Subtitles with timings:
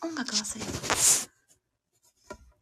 [0.00, 0.70] 音楽忘れた。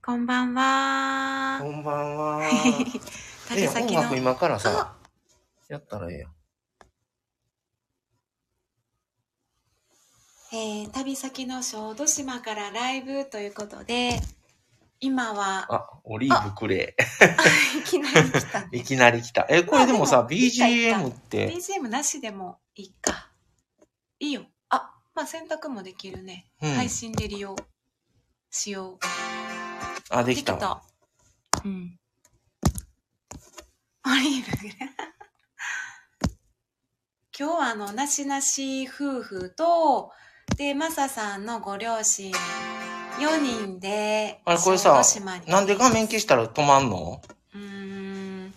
[0.03, 2.41] こんばんはこんばんは。
[3.69, 4.03] 先の。
[4.05, 5.09] 楽今からさ、あ
[5.69, 6.33] やったらええやん。
[10.53, 14.19] えー旅先の小豆島からライブということで、
[15.01, 16.97] 今は、あ、オリーブくれ。
[17.79, 18.69] いきなり来たね。
[18.73, 19.47] いきなり来た。
[19.51, 23.31] え、これでもさ、も BGM って、BGM なしでもいいか。
[24.21, 24.47] いいよ。
[25.17, 26.47] あ、まあ洗濯もできるね。
[26.63, 27.57] うん配信で利用
[28.51, 28.99] しよう。
[30.11, 30.83] あ、できたわ。
[31.65, 31.99] うん。
[34.05, 34.53] オリーブ。
[37.39, 40.13] 今日はあの、なしなし夫婦と、
[40.57, 42.33] で、マサさんのご両親、
[43.19, 45.03] 4人で、あれ、これさ
[45.47, 47.21] なんで画面消したら止まんの？
[47.55, 48.55] うーん。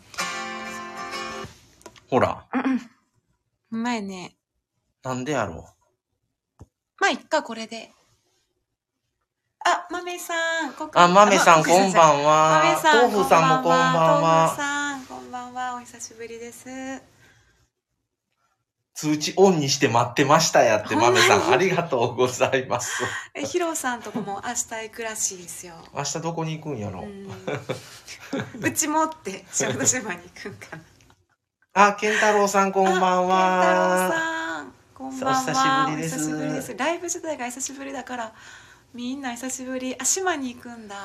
[2.09, 2.47] ほら、
[3.71, 4.37] うまいね。
[5.03, 5.67] なんでやろ
[6.99, 7.91] まあ、いっか、これで。
[9.65, 10.33] あ、豆さ
[10.67, 10.99] ん、ここう。
[10.99, 12.61] あ、豆さんあこんばんは。
[12.63, 14.55] 豆さん、豆腐さんもこんばん豆腐は。
[14.55, 15.75] さん、こんばんは。
[15.75, 16.69] お久しぶりです。
[18.93, 21.53] 通知オンにして待ってましたやって、まに豆さん。
[21.53, 23.01] ありがとうございます。
[23.33, 25.75] え、ヒロさんとこも明日行くらしいですよ。
[25.95, 27.29] 明日どこに行くんやろうん。
[28.61, 30.83] うちもって、小豆島に行くんかな。
[31.87, 34.09] あ、健太郎さんこんばんあ健太郎は。
[34.11, 34.38] さん、
[35.09, 35.87] こんばんは。
[35.91, 36.77] お久しぶりですです。
[36.77, 38.33] ライブ自体が久しぶりだから、
[38.93, 39.95] みんな久しぶり。
[39.99, 40.95] あ、島に行くんだ。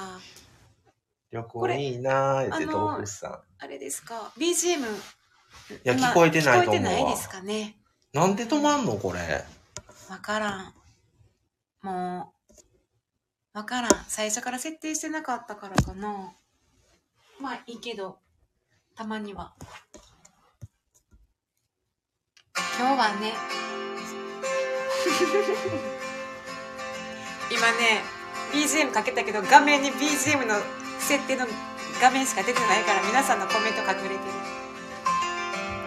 [1.30, 3.38] 旅行いいなーって、あの豆腐さん。
[3.64, 4.82] あれですか ?BGM。
[4.82, 7.76] いや聞こえてないと思うわ聞こえてないですかね？
[8.12, 9.20] なんで止まんのこれ？
[10.10, 10.74] わからん。
[11.80, 12.34] も
[13.54, 13.90] う、わからん。
[14.08, 16.34] 最初から設定してなかったからかな。
[17.40, 18.18] まあいいけど、
[18.94, 19.54] たまには。
[22.56, 23.34] 今日はね、
[27.50, 28.04] 今ね、
[28.52, 30.54] BGM かけたけど、画面に BGM の
[31.00, 31.46] 設定の
[32.00, 34.10] 画面しか出てないから、皆さんのコメント隠れてる。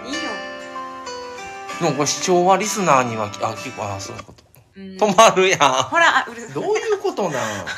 [0.08, 0.20] いいよ。
[1.80, 4.44] でもこれ視聴はリスナーには、あ、聞こあ、そういうこと。
[4.76, 5.60] うん止まるやん。
[5.84, 7.34] ほら、あ、うるどういうことなん？
[7.64, 7.72] わか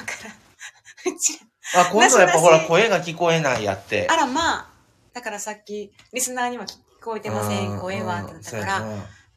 [1.05, 1.15] らん。
[1.15, 1.39] うち
[1.75, 4.07] あ、今度はやっぱほら声が聞こえないやって。
[4.09, 4.65] あら、まあ。
[5.13, 6.65] だからさっき、リスナーには
[6.99, 8.85] 聞こえてません、声は、ってなったから、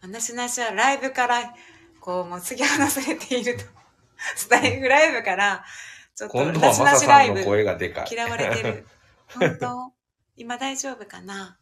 [0.08, 1.54] なしなしはライブから、
[2.00, 3.62] こう、もう突き放されていると。
[4.36, 5.64] スタイフライブから、
[6.16, 6.60] ちょっと、今の、
[7.44, 8.06] 声がでかい。
[8.10, 8.84] 嫌われてる。
[9.38, 9.92] 本当？
[10.36, 11.58] 今大丈夫かな？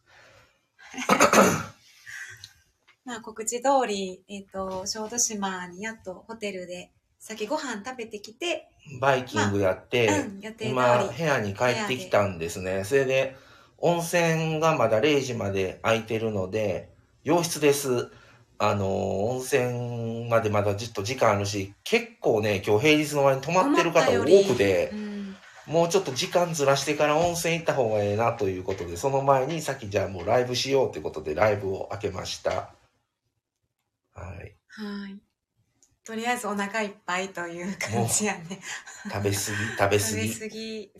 [3.05, 10.71] まあ、告知通り、えっ、と、小豆島にやっとホテルで、先ご飯食べてきて、バイキングやって、うん、予定通り。
[10.71, 12.84] 今、部屋に帰ってきたんですね。
[12.84, 13.37] それで、
[13.80, 16.91] 温泉がまだ0時まで空いてるので、
[17.24, 18.10] 洋室です。
[18.58, 25.36] あの、温泉までまだじっと時間あるし、結構ね、今日平日の前に泊まってる方多くてう、ん
[25.66, 32.50] もうちょっと時間ずらしてから温泉行った方がええなということで、その前にさっきじゃあもうライブしようということでライブを開けました。
[32.50, 34.56] はい。
[34.69, 35.20] はい。
[36.04, 38.60] とりあえずお腹いっぱいという感じやね。
[39.04, 40.38] 食べ過ぎ、食べ過 食べぎ。
[40.40, 40.92] 過ぎ。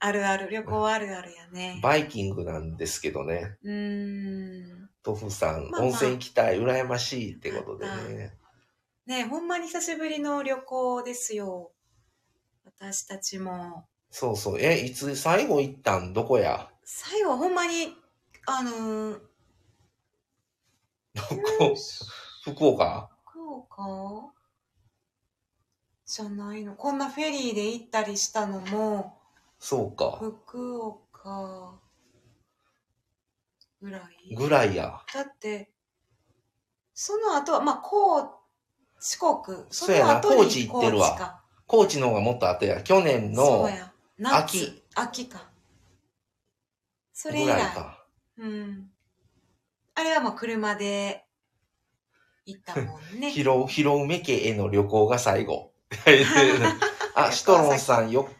[0.00, 1.80] あるある、旅行あるあるやね。
[1.82, 3.56] バイキングなんですけどね。
[3.64, 4.90] うーん。
[5.02, 8.32] トフさん、まあまあ温泉行きたい、羨ましいってことでね。
[9.06, 11.72] ねほんまに久しぶりの旅行ですよ。
[12.64, 13.86] 私たちも。
[14.10, 14.60] そうそう。
[14.60, 16.12] え、いつ最後行ったん？
[16.12, 16.68] どこや？
[16.84, 17.96] 最後ほんまに、
[18.46, 19.20] あのー、
[21.14, 21.22] ど
[21.58, 21.74] こ？
[22.44, 23.10] 福岡？
[23.26, 24.32] 福岡？
[26.06, 26.74] じゃないの。
[26.74, 29.17] こんなフェリーで行ったりしたのも、
[29.58, 30.18] そうか。
[30.20, 31.78] 福岡
[33.80, 35.00] ぐらいぐらいや。
[35.12, 35.70] だって、
[36.94, 38.38] その後は、まあ、高
[38.98, 39.58] 四国。
[39.70, 42.82] そうやな高知行ってるわ高知の方がもっと後や。
[42.82, 43.68] 去年の
[44.24, 44.82] 秋。
[44.94, 45.50] 秋か。
[47.12, 47.46] それ以来。
[47.46, 48.04] ぐらいか。
[48.38, 48.90] うん。
[49.94, 51.24] あれはもう車で
[52.46, 53.30] 行ったもんね。
[53.32, 55.72] 広、広梅家への旅行が最後。
[57.14, 58.37] あ、シトロンさんよ、あ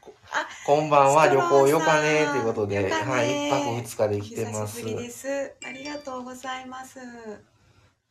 [0.69, 5.01] こんばんは、旅行よかねということで、はい、一泊二日でお来てます久しぶ。
[5.01, 5.55] りです。
[5.65, 6.99] ありがとうございます。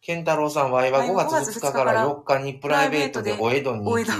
[0.01, 4.11] 健太郎さんは、は5月2日から4日にプライベートでお江戸に行きお江戸、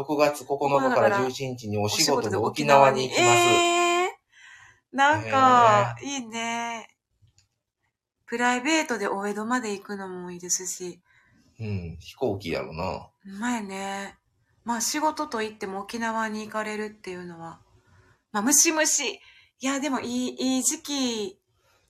[0.00, 3.22] 6月9日から11日にお仕事で沖縄に行きます。
[3.22, 4.08] えー、
[4.90, 6.88] なんか、いいね。
[8.26, 11.00] プライベートでお江戸まで行くのもいいですし、
[11.60, 13.10] うん、飛行機やろな。
[13.38, 14.16] 前ね、
[14.64, 17.60] まあ仕事と言っても沖縄に行かれるっていうのは、
[18.32, 19.20] まあムシムシ、
[19.60, 21.40] いやでもいい、いい時期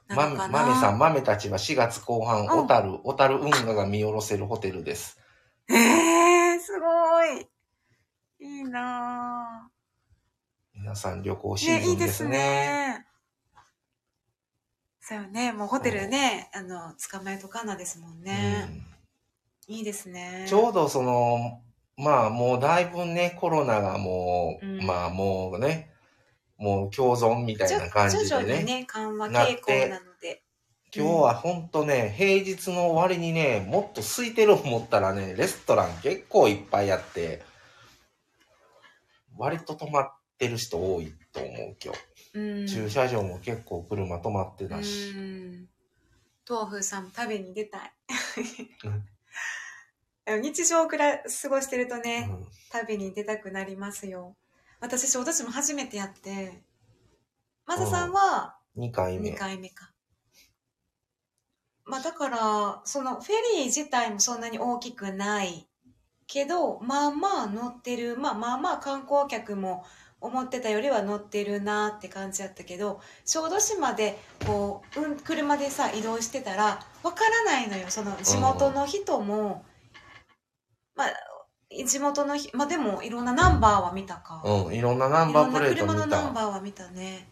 [0.09, 0.49] なかな。
[0.49, 5.19] 豆さん、豆たちは4月後半、うん小樽、小樽運河が見下ろせるホテルです。
[5.69, 7.47] えー、すごごい。
[8.41, 9.71] いいな
[10.75, 11.57] 皆さん旅行ぁ。
[11.57, 12.45] シーね、いいですすズンでね。
[12.99, 13.07] ね。
[15.01, 15.53] そうよね。
[15.53, 18.69] もうホテルね、あの、捕まえとかなですもんね。
[19.67, 20.47] いいですね。
[20.49, 21.63] ちょうどその、
[22.01, 25.93] まあもうだいぶね、コロナがもう、うんまあもうね、
[26.57, 28.29] もう共存みたいな感じでね。
[28.29, 30.43] 徐々にね、緩和傾向なので。
[30.93, 37.43] 今日はほんとね、平日の終わりにね、もっと空いてる思ったらね、レストラン結構いっぱいあって、
[39.37, 41.95] 割と泊まってる人多いと思う今
[42.35, 42.67] うん。
[42.67, 42.75] 日。
[42.75, 45.13] 駐車場も結構車止まってうたし。
[45.13, 45.69] ん。
[46.49, 47.93] 豆腐さんも食べに出たい
[50.39, 54.37] 日常くらい過ごしてるとうね、ん旅に出たくなりますよ。
[54.81, 56.63] 私、小豆島初めてやって、
[57.67, 59.37] マサさんは？2回目2。
[59.37, 59.93] 回目か。
[61.85, 65.69] まあだから、そのフェリー自体もそんなに大きくない
[66.27, 69.85] けど、まあまあ乗ってる、まあまあまあ観光客も
[70.21, 77.87] 思ってたよりは乗ってるなって感じやったけど、小豆島でこう、うん、車でさ移動してたら、わからないのよ。
[77.89, 79.65] その地元の人も、
[81.01, 84.43] まあ、地元のひ、まあでもいろんなナンバーは見たか。
[84.45, 86.23] うん、いろんなナンバープレートいろんな車の見た。
[86.23, 87.29] ナンバーは見たね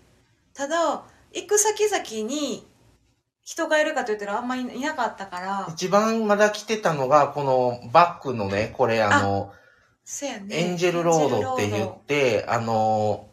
[0.55, 1.05] ただ
[1.35, 2.67] 行く先々に
[3.43, 9.53] 人がいるかと言ったらあんまりいなかったから一番まだ来てたのが、このバックのね、これあの、
[10.47, 13.29] ねエンジェルロードって言って、あの、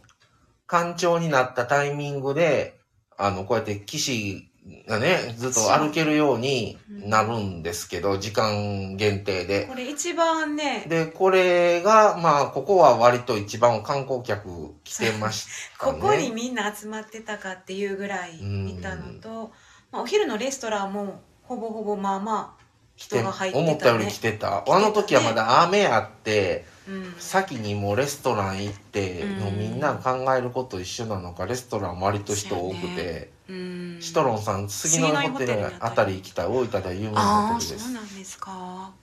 [0.67, 2.77] 干潮になったタイミングで、
[3.17, 4.49] あの、こうやって岸
[4.87, 9.65] がね、ずっと歩けるようになるんですけど、時間限定で。
[9.65, 10.85] これ一番ね。
[10.87, 15.45] で、これが、まあ、ここは割と一番観光客来てまし
[15.77, 15.99] たね。
[16.01, 19.51] ここにみんな集まってたかっていうぐらいいたのと、
[19.91, 22.65] まあ、お昼のレストランもほぼほぼまあまあ
[22.95, 23.69] 人が入ってたね。
[23.69, 24.61] 思ったより来てた。
[24.61, 27.15] てたねあの時はまだ雨あって、うん。
[27.19, 29.39] 先にもうレストラン行って、うん。
[29.41, 37.85] のみんな考えること一緒なのか、レストラン割と人多くて、うんシトロンさん、次のホテルあたり来た大分で有名なホテルです。
[37.85, 38.93] そうなんですか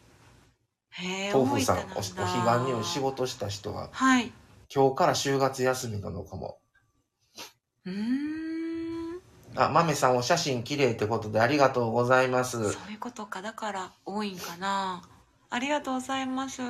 [1.33, 2.15] 豆腐さん、おお彼岸
[2.67, 4.33] にお仕事した人が、はい
[4.75, 6.59] 今日から就活休みなのかも。
[7.85, 9.21] うーん
[9.55, 12.73] あ、豆さんお写真綺麗ってことでありがとうございます。
[12.73, 13.43] そういうことか。
[13.43, 15.03] だから多いんかな。
[15.51, 16.63] ありがとうございます。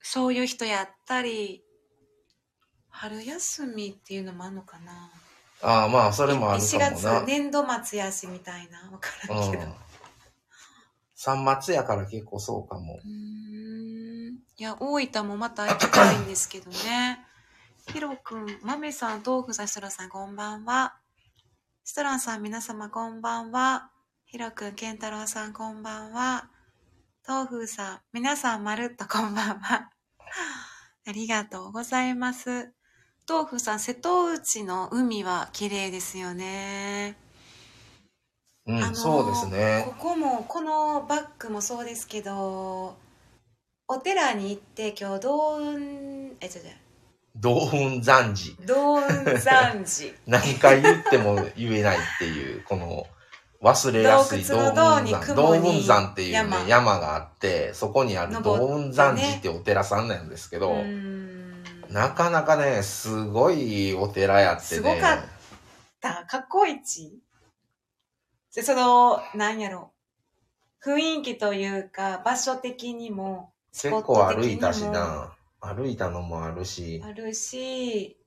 [0.00, 1.62] そういう人やったり、
[2.92, 5.10] 春休みっていうのもあるのかな？
[5.62, 7.20] ああ、まあ、それもある4かもな。
[7.20, 8.90] 月、年度末やしみたいな。
[8.90, 9.62] わからんけど。
[9.64, 9.74] うん。
[11.14, 12.94] 三末やから結構そうかも。
[12.94, 13.10] うー
[14.32, 17.24] んいや、大分もまた行きたいんですけどね。
[17.88, 20.94] ヒロくん、マメさん、豆腐さん、シトランさん、こんばんは。
[21.84, 23.90] シトランさん、皆様、こんばんは。
[24.26, 26.48] ヒロくん、ケンタロウさん、こんばんは。
[27.26, 29.90] 豆腐さん、皆さん、まるっとこんばんは。
[31.06, 32.72] ありがとうございます。
[33.32, 37.16] 豆腐さん、瀬戸内の海は綺麗ですよね。
[38.66, 40.10] うん、あのーそうですねこ。
[40.10, 42.94] こもこのバッグもそうですけど
[43.88, 45.70] お寺に行って今日道雲
[46.40, 46.60] え違う違う
[47.34, 48.66] 同雲残寺。
[48.66, 53.06] 道雲山寺何回言っても言えないっていう、この
[53.62, 55.34] 忘れやすい道雲山。
[55.34, 61.21] 道雲山っていうね山山があって、そこにある道雲山寺ってお寺さんなんですけうど、ーん
[61.92, 64.66] なかなかね、すごいお寺やってね。
[64.66, 65.18] すごかっ
[66.00, 67.20] だ過去一？
[68.54, 69.92] でそのなんやろ。
[70.84, 75.32] 雰囲気というか場所的にも結構歩いたしな。
[75.60, 78.18] 歩いたのもあるし、あるし。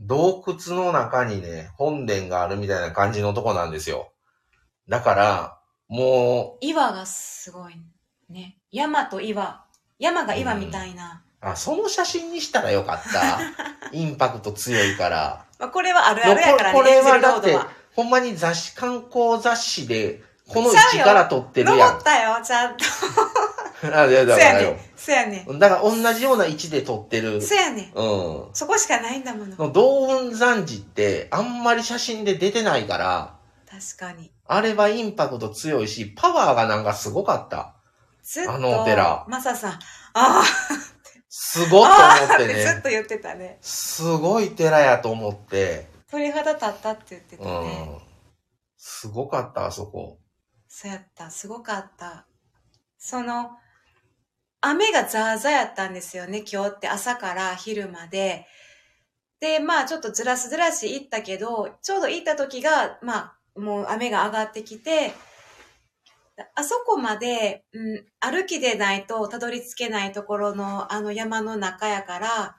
[0.00, 4.12] 洞窟の中にね、本殿があるみたいな感じのとこなんですよ。
[4.88, 7.76] だから、も岩がすごい
[8.28, 8.58] ね。
[8.72, 9.64] 山と岩。
[10.00, 13.40] 山が岩みたいな、う、あ、その写真にしたらよかった。
[13.92, 15.44] インパクト強いから。
[15.58, 17.58] まあ、これはあるあるやからねこれはだって
[17.94, 21.78] ほんまに雑誌、観光雑誌で、この位置から撮ってるやん。
[21.78, 22.84] 登ったよちゃんと
[23.96, 24.80] あ、いやそだからよやねん。
[24.96, 27.40] そやねんだから同じような位置で撮ってる。
[27.40, 28.48] そやねんうん。
[28.52, 33.34] そこしかないんだものの道雲山寺ってあんまり写真で出てないから、
[33.70, 37.72] 確かにあれはインパクト強いし、パワーがなんかすごかった。
[38.22, 39.78] ずっとあのお寺マサさん
[40.14, 40.42] あ
[41.28, 42.82] すごあっと思って てずっね。
[42.82, 45.86] と言ってたねすごい寺やと思って。
[46.10, 48.00] 鳥肌立ったって言ってたうね、ん。
[48.76, 50.18] すごかった、あそこ。
[50.68, 52.26] そうやったすごかった
[52.98, 53.50] その
[54.60, 58.46] 雨がザーザーやったんですよね今日って朝から昼まで
[59.40, 65.12] でまあちょっとずらすずらし行ったけどちょうど行った時がまあもう雨が上がってきて
[66.54, 72.56] あそこまで、うん、歩きでないとたどり着けないところのあの山の中やから、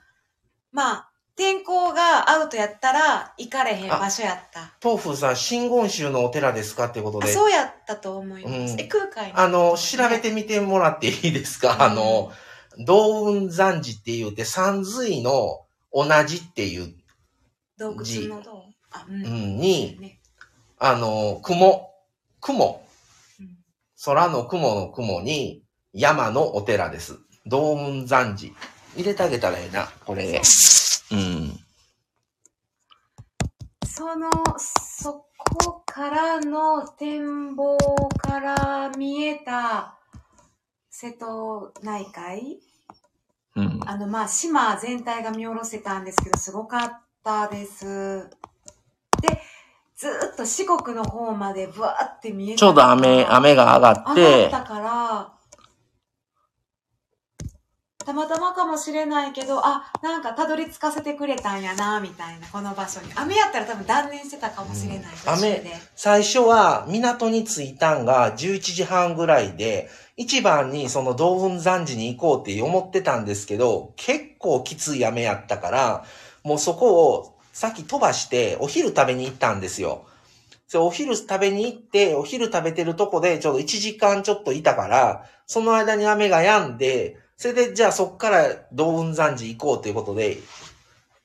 [0.72, 4.74] まあ、天候がアウトやったら行かれへん場所やった。
[4.82, 7.32] 東風さん、真言宗のお寺ですかってことあで。
[7.32, 8.74] そうやったと思います。
[8.74, 12.32] うんえ、空海あの、調べてみてもらっていいですか、あの、
[12.80, 16.96] 道雲山寺って言うて、山水の同じっていう、
[17.78, 19.14] 洞窟の洞あ、う。
[19.14, 20.20] うんん、に、ね
[20.80, 21.92] あの、雲、
[22.42, 22.87] 雲、うん
[24.04, 25.64] 空の雲の雲に、
[25.94, 27.20] 山のお寺です。
[27.46, 28.54] 道雲山寺。
[28.96, 30.42] 入れてあげたらええな、これ。
[31.12, 31.60] うん。
[33.86, 37.78] その、そこからの展望
[38.18, 39.98] から見えた
[40.90, 42.60] 瀬戸内海
[43.56, 43.80] うん。
[43.86, 48.30] あの、まあ、島全体が見下ろせたんですけど、すごかったです。
[49.98, 55.34] で、ずーっと四国の方までブワーって見えたちょうど雨、雨が上がっ、上がってたから、
[58.06, 63.12] たまたまかもしれないけど、あ、なんかたどり着かせてくれたんやな、みたいな、この場所に。
[63.16, 65.00] 雨やったら多分断念してたかもしれない。
[65.00, 65.74] うん途中で。
[65.96, 76.06] 最初は港に着いたんが11時半ぐらいで、一番にその道雲山寺に行こうって思ってたんですけど、結構きつい雨やったから、
[76.44, 80.06] もうそこをさっき飛ばしてお昼食べに行ったんですよ。
[80.68, 90.38] それお昼食べに行って、お昼食べてるとこでちょうど1時間ちょっといたから、その間に雨が止んで、それでじゃあそっから道雲山寺行こうということで、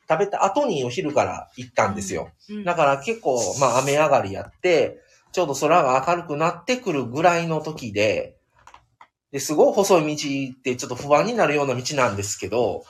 [0.09, 2.31] 食べた後にお昼から行ったんですよ。
[2.49, 8.39] うんだから結構、まあ雨上がりやって、ちょうど空が明るくなってくるぐらいの時で、
[9.33, 12.85] で、すごい細い道ってちょっと不安になるような道なんですけど、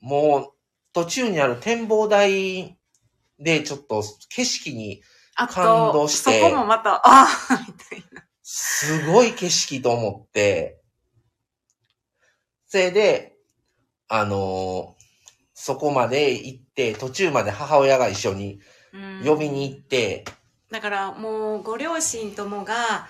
[0.00, 0.51] もう
[0.92, 2.76] 途中にある展望台
[3.38, 5.02] でちょっと景色に
[5.34, 8.24] 感動してそこもまた、 ああ、みたいな。
[8.42, 10.80] すごい景色と思って、
[12.66, 13.36] それで、
[14.08, 15.02] あのー
[15.54, 18.58] そこまで行って、途中まで母親が一緒に
[18.92, 20.24] うん呼びに行って、
[20.72, 23.06] だからもうご両親ともが、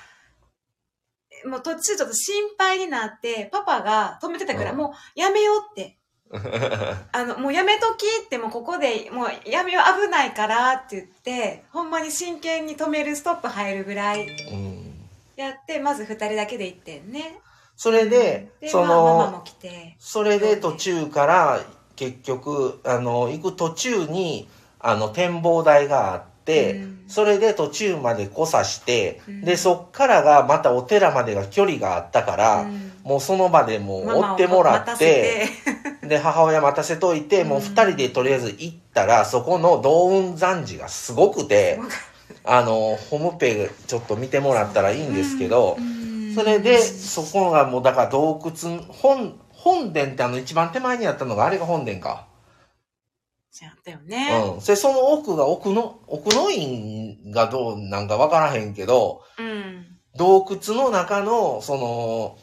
[1.46, 5.98] もう途中ちょっと心配になって、パパが止めてたから、うんもうやめようって。
[7.12, 17.38] あの、もうやめときって、もうここで、もうやめよう危ないからって言って、ほんまに真剣に止めるストップ入るぐらいうんやって、まず二人だけで行ってんね。
[17.76, 19.96] それで、で、そまあ、ママのも、来て。
[19.98, 21.60] それで途中から
[21.96, 24.48] 結局、あの、行く途中に、
[24.78, 35.48] あの、展望台があって、うんそれで途中まで来さして、うんで、そっからがまたお寺までが距離があったから、うんもうその場でもう追ってもらって、
[36.02, 41.80] てで、母親待たせといて、もううん二人でとりあえず行ったら、そこの道雲山寺がすごくて、
[42.44, 46.02] あの、ホームページちょっと見てもらったらいいんですけど、うん
[46.34, 52.26] それで、そこがもうだから洞窟、本、本殿ってあの一番手前にあったのがあれが本殿か。
[53.50, 54.54] そうやったよね。
[54.54, 54.60] うん。
[54.60, 59.86] それその奥が奥の、奥の院がどうなんかわからへんけど、うん。
[60.16, 62.38] 洞窟の中の、その、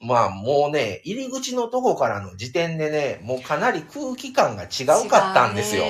[0.00, 5.84] まあもうね、入り口のとこからの時点でね、もうかなり空気感が違うかったんですよ。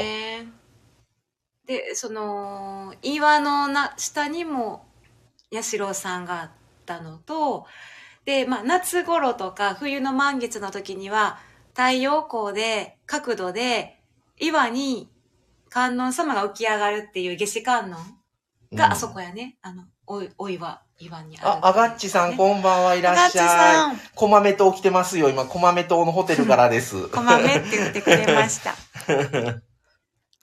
[1.67, 4.87] で、その、岩のな下にも、
[5.53, 6.50] 八代さんがあっ
[6.87, 7.67] たのと、
[8.25, 11.38] で、まあ、夏頃とか冬の満月の時には、
[11.71, 14.00] 太陽光で、角度で、
[14.41, 15.11] 岩に
[15.69, 17.97] 観音様が浮き上がるっていう夏至観音
[18.73, 19.59] うんがあそこやね。
[19.62, 23.97] あの、おい、お岩、岩にある、あ、あがっちさん、んこんばんはいらっしゃい。
[24.14, 25.28] こまめ島来てますよ。
[25.31, 27.09] 今、こまめ島のホテルからです。
[27.11, 28.75] こまめって言ってくれました。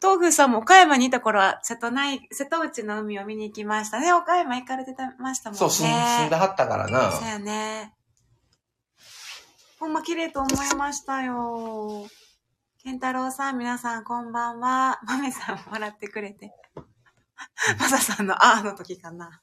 [0.01, 4.13] 東宮さんも岡山にいた頃は瀬戸内、瀬戸内の海を見に行きましたね。
[4.13, 5.59] 岡山行かれてましたもんね。
[5.59, 5.88] そう、住
[6.27, 7.12] んではったからな。
[7.12, 7.93] そうやね。
[9.79, 12.07] ほんま綺麗と思いましたよ。
[12.83, 15.00] 健太郎さん、皆さんこんばんは。
[15.03, 16.51] まめさん笑ってくれて。
[17.79, 19.41] まささんのあーの時かな。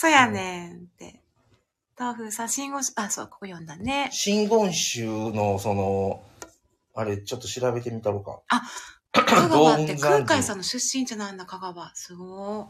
[0.00, 1.20] そうやねんって。
[1.98, 4.08] 豆腐さん、信号、あ、そう、ここ読んだね。
[4.12, 6.22] 真言宗の、その、
[6.94, 8.40] あれ、ちょっと調べてみたろうか。
[9.10, 11.92] 香川って空海さんの出身地なんだ、香川。
[11.96, 12.68] すご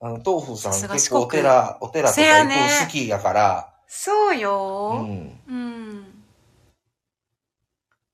[0.00, 3.82] あの、豆腐さん結構お寺、お寺とせか行く好きやから、い。
[3.88, 5.02] そううよ。
[5.02, 5.40] ん。
[5.46, 6.24] うん。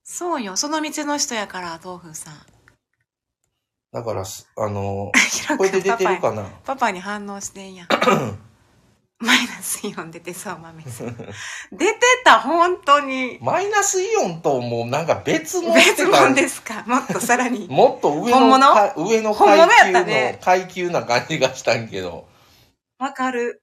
[0.03, 0.57] そうよ。
[0.57, 2.33] その道の人やから、豆腐さん。
[3.91, 5.11] だからす、あの、
[5.57, 6.43] これで出てるかな？
[6.63, 7.87] パパに反応してんやん。
[9.21, 11.07] マイナスイオン出てそう、豆さん。
[11.75, 13.37] 出てた、本当に。
[13.41, 16.35] マイナスイオンともうなんか別物別物す。
[16.35, 16.83] ですか？
[16.87, 17.67] もっとさらに。
[17.71, 18.73] もっと上の本物？
[18.73, 22.29] か上の階級の、ね階級な感じがしたんけど。
[22.97, 23.61] わかる。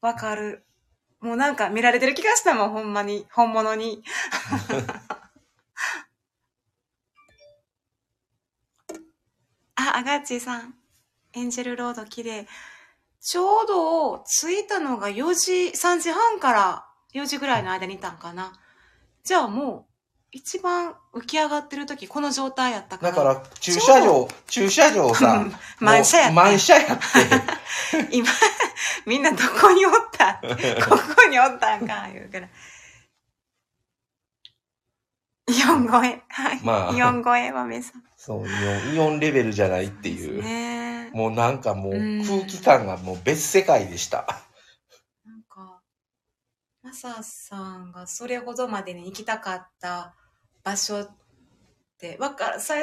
[0.00, 0.64] わかる。
[1.20, 3.26] もうなんか見られてる気がしたもん、ほんまに。
[3.32, 4.02] 本物に。
[9.94, 10.74] あ、アガッチーさん。
[11.34, 12.46] エンジェルロード綺麗。
[13.20, 18.52] ちょうど着いたのが4時、3時半から4時ぐらいの間にいたんかな。
[19.24, 19.84] じゃあもう、
[20.30, 23.12] 一番浮き上がってる時、この状態やったから。
[23.12, 25.46] だから、駐車場、駐車場さ、
[25.80, 27.02] 満車やったもう満車やって。
[28.16, 28.28] 今、
[29.06, 30.34] みんなどこにおった？
[30.88, 32.48] ここにおったんか、言うから。
[35.48, 36.22] イオン超え。
[36.28, 36.60] はい。
[36.62, 38.02] まあイオン超え、豆さん。
[38.16, 40.42] そう、イオン、イオンレベルじゃないっていう。
[40.42, 44.26] ねもうなんかもううん空気感がもう別世界でした。
[45.24, 45.80] なんか、
[46.82, 50.14] マサさんがそれほどまでに行きたかった
[50.62, 51.08] 場所っ
[51.98, 52.74] て、わかる、さ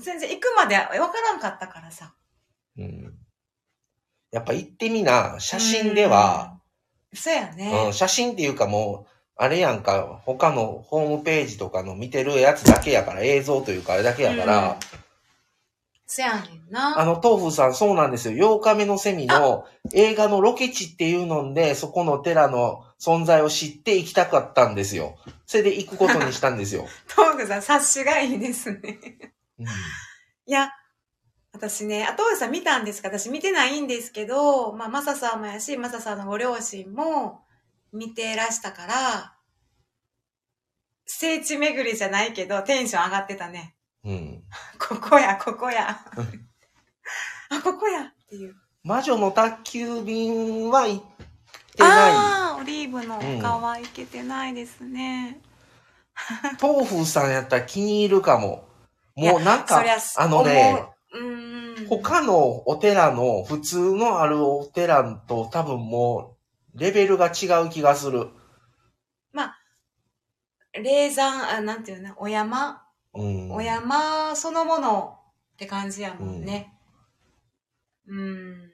[0.00, 2.14] 全然行くまでわからんかったからさ。
[2.78, 3.14] うん。
[4.32, 6.58] やっぱ行ってみな、写真では、
[7.12, 7.92] うん、そうやうん、ね。
[7.92, 14.74] 写真っていうかもう、あれやんか、他のホームページとかの見てるやつだけやから、映像というかあれだけやから、うん
[16.18, 17.00] やねんな。
[17.00, 18.58] あの、豆腐さんそうなんですよ。
[18.58, 25.16] 8日目のセミの映画のロケ地っていうので、そこの寺の存在を知って行きたかったんですよ。
[25.46, 26.86] それで行くことにしたんですよ。
[27.16, 28.98] トークさん、察しがいいですね。
[29.58, 29.66] うん
[30.46, 30.70] いや、
[31.52, 33.08] 私ね、後藤さん見たんですか？
[33.08, 37.43] 私見てないんですけど、まあ、マサさんもやし、マサさんのご両親も
[37.94, 39.34] 見てらしたから、
[41.06, 43.76] 聖地巡りじゃないけど、テンション上がってたね。
[44.04, 44.42] うん。
[44.78, 45.90] ここや、ここや。
[47.50, 48.54] あ、ここやっていう。
[48.82, 51.04] 魔女の宅急便は行っ
[51.76, 55.40] てなああー、オリーブのうん川行けてないですね。
[56.52, 56.56] い。
[56.60, 58.68] 豆腐さんやったら気に入るかも。
[59.14, 59.82] もうなんか
[60.16, 61.86] あのね、思う、ん。
[61.88, 66.33] 他のお寺の、普通のあるお寺と多分もう、
[66.74, 68.28] レベルが違う気がする。
[70.82, 72.82] 霊山、あ、なんていうの、お山、
[73.14, 73.52] うん。
[73.52, 75.18] お山そのもの
[75.54, 76.74] って感じやもんね。
[78.08, 78.70] うん。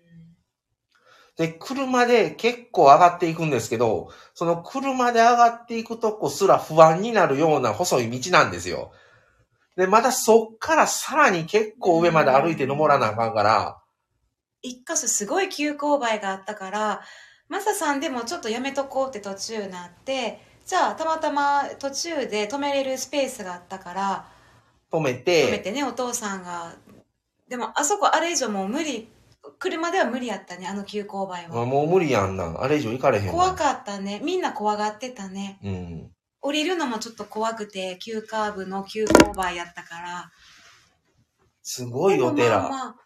[1.36, 8.92] で、車で結構上がっていくんですけど、その車で上がっていくとこすら不安になるような細い道なんですよ。
[9.76, 13.82] で、またそっからさらに結構上まで歩いて登らなあかんから、
[14.62, 17.00] 一箇所すごい急勾配があったから、
[17.50, 24.28] マサさんでもちょっとやめとこうって途中になって、じゃあたまたま途中で止めれるスペースがあったから、
[24.92, 26.76] 止め止めて、てね、お父さんが。
[27.48, 29.08] でもあそこあれ以上もう無理、
[29.58, 31.66] 車では無理やったね、あの急勾配は。
[31.66, 32.54] もう無理やんな。
[32.60, 33.32] あれ以上行かれへんわ。
[33.32, 34.20] 怖かったね。
[34.22, 35.58] みんな怖がってたね。
[35.64, 36.10] うん。
[36.40, 40.30] 降りるのもちょっと怖くて、急カーブの急勾配やったから。
[41.64, 42.62] すごいおで寺。
[42.62, 42.96] もまあまあ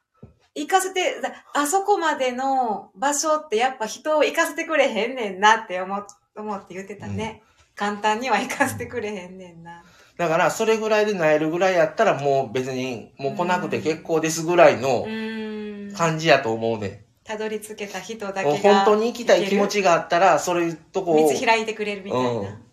[0.54, 7.42] 行かせて、だあそこまでの場所ってやっぱ人を行かせてくれへんねんなって思っ思って言ってたね。
[7.74, 9.82] 簡単には行かせてくれへんねんな。
[10.16, 15.96] だから、それぐらいでなえるぐらいやったらもう別に、もう来なくて結構ですぐらいうの。
[15.96, 17.04] 感じやと思うね。
[17.24, 18.56] たどり着けた人だけが。
[18.56, 22.30] 本当に行きたい気持ちがあったら、そういうとこを道開いてくれるみたいな。
[22.30, 22.64] うん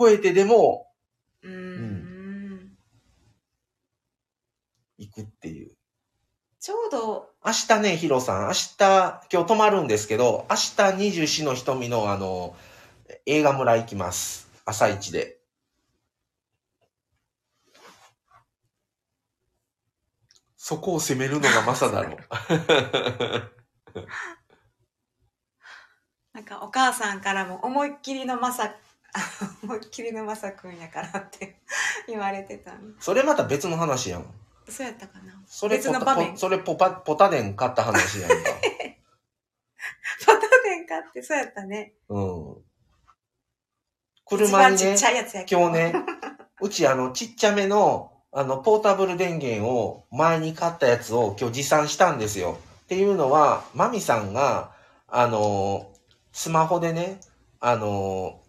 [0.00, 0.86] 超えてでも
[1.42, 2.76] うーん。
[4.96, 5.72] 行くっていう。
[6.70, 12.54] ちょうど、明日ね、ヒロさん、明日、今日泊まるんですけど、明日二十四の瞳のあの、
[13.26, 14.48] 映画村行きます。
[14.64, 15.40] 朝一で。
[20.56, 22.18] そこを攻めるのがマサだろう。
[26.32, 28.76] なんかお母さんからも思いっきりのまさ、
[29.64, 31.62] 思いっきりのまさくんやからって
[32.06, 32.92] 言われてたの。
[33.00, 34.49] それまた別の話やん。
[34.70, 35.42] そうやったかな。
[35.46, 38.36] それ別の場面ポそれポパ、ポタデン買った話やんか。
[40.26, 41.94] ポタデン買ってそうやったね。
[42.08, 42.56] うん。
[44.30, 44.96] 一車にね。
[45.50, 45.94] 今日ね、
[46.60, 52.58] うちあの、ちっちゃめの、あの、ポータブル電源を前に買ったやつを今日持参したんですよ。
[52.84, 54.72] っていうのは、マミさんが、
[55.08, 55.92] あの、
[56.32, 57.18] スマホでね、
[57.58, 58.40] あの、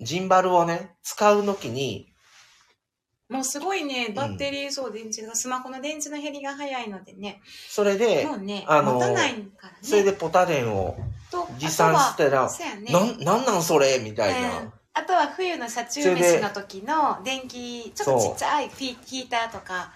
[0.00, 2.12] ジンバルをね、使うときに、
[3.28, 7.40] もうすごいね、バッテリー、そう、電池が、スマホの電池の減りが早いのでね。
[7.68, 9.78] それでも、うね、あの持たないからね。
[9.82, 10.96] それでポタ電を
[11.30, 12.92] と、持参したらね。
[12.92, 13.98] なん、なんなんそれ？
[13.98, 14.60] みたいな。
[14.60, 19.92] うんあとは冬の車中飯の時の電気、ちょっとちっちゃいフィヒーターとか、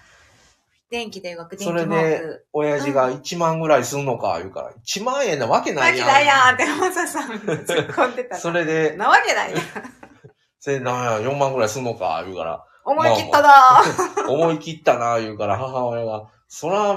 [0.90, 6.06] 電気で動く電気毛それで布。、親父が1万ぐらいすんのか、言うから、1万円なわけないやん。
[6.06, 9.62] わけないやんって、マサさん突っ込んでた それで、なわけないやん。
[10.60, 14.26] それなんや、4万ぐらいすんのか、言うから、思い切ったなぁ。
[14.28, 16.96] 思い切ったな、言うから、母親が、そら、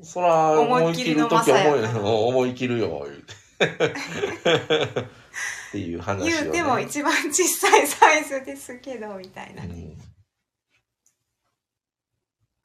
[0.00, 3.34] そら、思い切るとき思い、思い切る よ、言うて。
[5.00, 6.30] っていう話を、ね。
[6.30, 9.68] 言うても一番小さいサイズですけど、みたいなね。
[9.68, 10.14] うん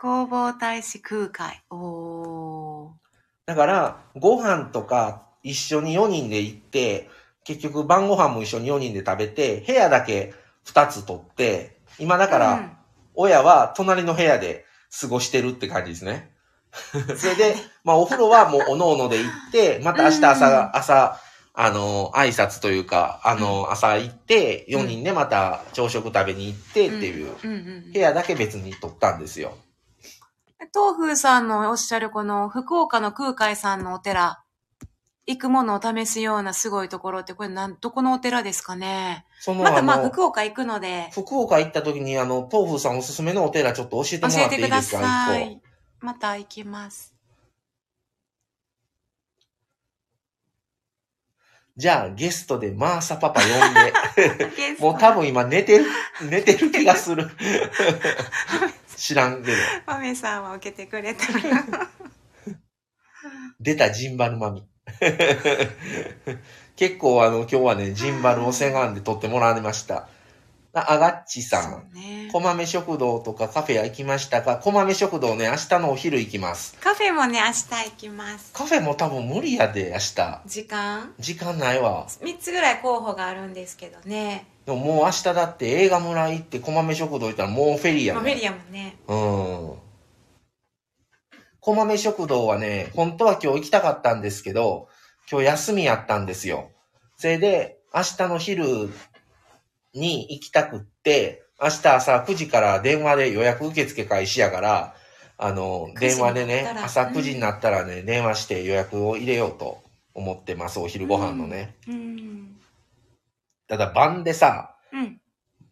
[0.02, 1.62] 弘法大使空海。
[1.70, 2.92] おー。
[3.48, 7.10] だから、ご飯とか一緒に4人で行って、
[7.44, 10.34] 結局晩ご飯も一緒に4人で食べて、部屋だけ
[10.66, 12.72] 2つ取って、今だから、うん。
[13.16, 14.66] 親は隣の部屋で
[15.02, 16.32] 過ごしてるって感じですね。
[17.18, 20.70] それで、まあお風呂はもうおのおので行って、また明日朝、うん。
[20.74, 21.20] 朝、
[21.54, 27.36] あの、挨拶というか、あの、朝行って、4人でまた朝食食べに行ってっていう、
[27.92, 29.58] 部屋だけ別に取ったんですよ。
[30.74, 34.49] 東風さんのおっしゃるこの福岡の空海さんのお寺、行
[35.38, 39.26] くものを試すようなすごいところって、これなん、どこのお寺ですかね？
[39.40, 45.62] その、またまああの、福岡行くので、福岡行った時に、あの、東風さんおすすめのお寺ちょっと教えて教もらっていえてくだいですか一個さい。
[46.00, 47.20] また行きます。
[51.80, 55.86] じゃあ、ゲストでマーサパパ呼んで、もう多分今寝てる、
[56.30, 57.30] 寝てる気がする。
[58.98, 59.58] 知らんけど。
[59.86, 61.64] マメさんは受けてくれたら。
[63.62, 64.68] 出たジンバルマミ。
[66.76, 70.08] 結構あの、今日はね、ジンバルをせがんで撮ってもらいました。
[70.72, 71.62] ああがっちさ。
[71.68, 72.30] んね。
[72.32, 74.58] こまめ食堂とかカフェは行きましたか？
[74.58, 76.76] こまめ食堂ね、明日のお昼行きます。
[76.80, 78.52] カフェもね、明日行きます。
[78.54, 80.42] カフェも多分無理やで、明日。
[80.46, 81.12] 時間？
[81.20, 82.06] 時間ないわ。
[82.08, 84.46] ?3 つぐらい候補があるんですけどね。
[84.68, 88.16] でももう明日だって映画村行ってこまめ食堂行ったらもうフェリーやね。
[88.16, 88.96] まあ、メリアもね。
[89.08, 89.74] うん。
[91.62, 94.88] こまめ食堂はね、本当は今日行きたかったんですけど、
[95.30, 96.72] 今日休みやったんですよ。
[97.18, 98.90] それで、明日の昼
[99.94, 104.96] に行きたくって、明日朝9時から電話で予約受付開始やから、
[105.38, 109.82] あの、9時電話でね朝9時になったらね、電話して予約を入れようと
[110.14, 111.76] 思ってます、お昼ご飯のね。
[111.88, 112.58] うん。
[113.68, 115.20] ただ晩でさ、うん。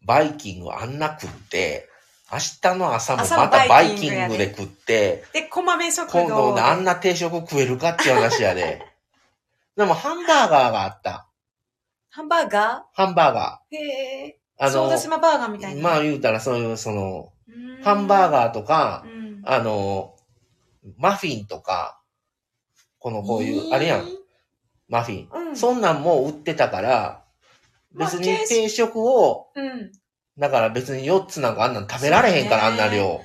[0.04, 1.88] バイキングあんな食って、
[2.30, 6.62] 明日の朝もまたバイキングやで食って、で、こまめ食今度。
[6.62, 8.82] あんな定食食えるかっていう話やで。
[9.76, 11.26] でもハンバーガーがあった。
[12.10, 14.38] ハンバーガハンバーガーへえ。
[14.60, 14.64] ー。
[14.64, 15.82] あの小豆、島バーガーみたいな。
[15.82, 19.42] まあ言うたらそういう、その、うんハンバーガーとかう、ん。
[19.46, 20.16] あの、
[20.96, 22.00] マフィンとか、
[22.98, 24.08] このこういう、あれやん、
[24.88, 25.28] マフィン。
[25.32, 25.56] うん。
[25.56, 27.24] そんなんも売ってたから、
[27.92, 29.92] 別にまあ定食を、うん。
[30.38, 33.20] だから別に4つなんかあんなん食べられへんから、あんな量。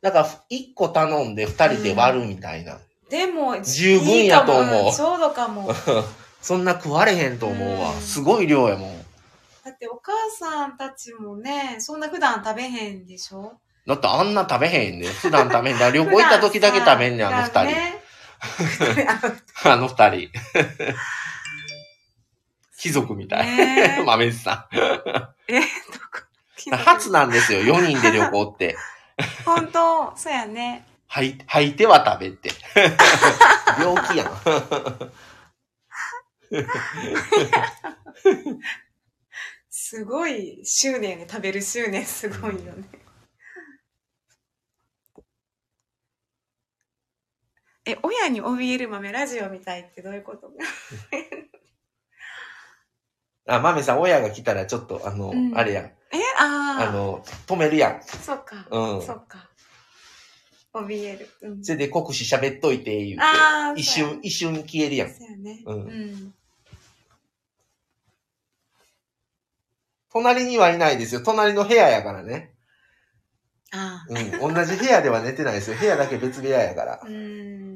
[0.00, 2.78] だから1個頼んで2人で割るみたいな。
[3.10, 5.70] でも、十分やと思うちょうどかも。
[6.42, 7.90] そんな食われへんと思うわ。
[7.92, 9.04] うんすごい量やもん。
[9.64, 13.52] だってお母さんたちもね、そんな普段食べへんでしょ？
[13.86, 15.90] だってあんな食べへんね普段食べへんだ。
[15.90, 17.64] 旅行行った時だけ食べんねん、あの二人。
[17.64, 17.98] ね、
[19.64, 20.28] あの二人。
[22.78, 23.46] 貴族みたい。
[23.56, 25.08] ね豆さえ、どこ？
[25.56, 26.27] ん。
[26.76, 28.76] 初なんですよ、4人で旅行って。
[29.44, 30.16] 本当？
[30.16, 30.84] そうやね。
[31.06, 32.50] はい、吐いては食べて。
[33.80, 34.28] 病気やん。
[39.70, 42.84] すごい執念で食べる執念すごいよね。
[47.86, 50.50] え、親に怯える豆ラジオみたいってどういうこと？
[53.48, 55.92] あ、豆さん、親が来たらちょっと、あの、うんあれやん。
[56.12, 56.88] え、ああ。
[56.88, 58.02] あの、止めるやん。
[58.02, 58.66] そっか。
[58.70, 59.48] うんそっか。
[60.72, 61.28] 怯える。
[61.42, 63.22] うん、それで国士喋っといて、言うて。
[63.22, 65.10] ああ、一瞬、一瞬消えるやん。
[65.10, 65.62] そうやね。
[65.64, 66.34] うんうん。
[70.10, 71.22] 隣にはいないですよ。
[71.22, 72.54] 隣の部屋やからね。
[73.70, 74.54] あうん。
[74.54, 75.76] 同じ部屋では寝てないですよ。
[75.78, 77.00] 部屋だけ別部屋やからあ。
[77.06, 77.67] うーん。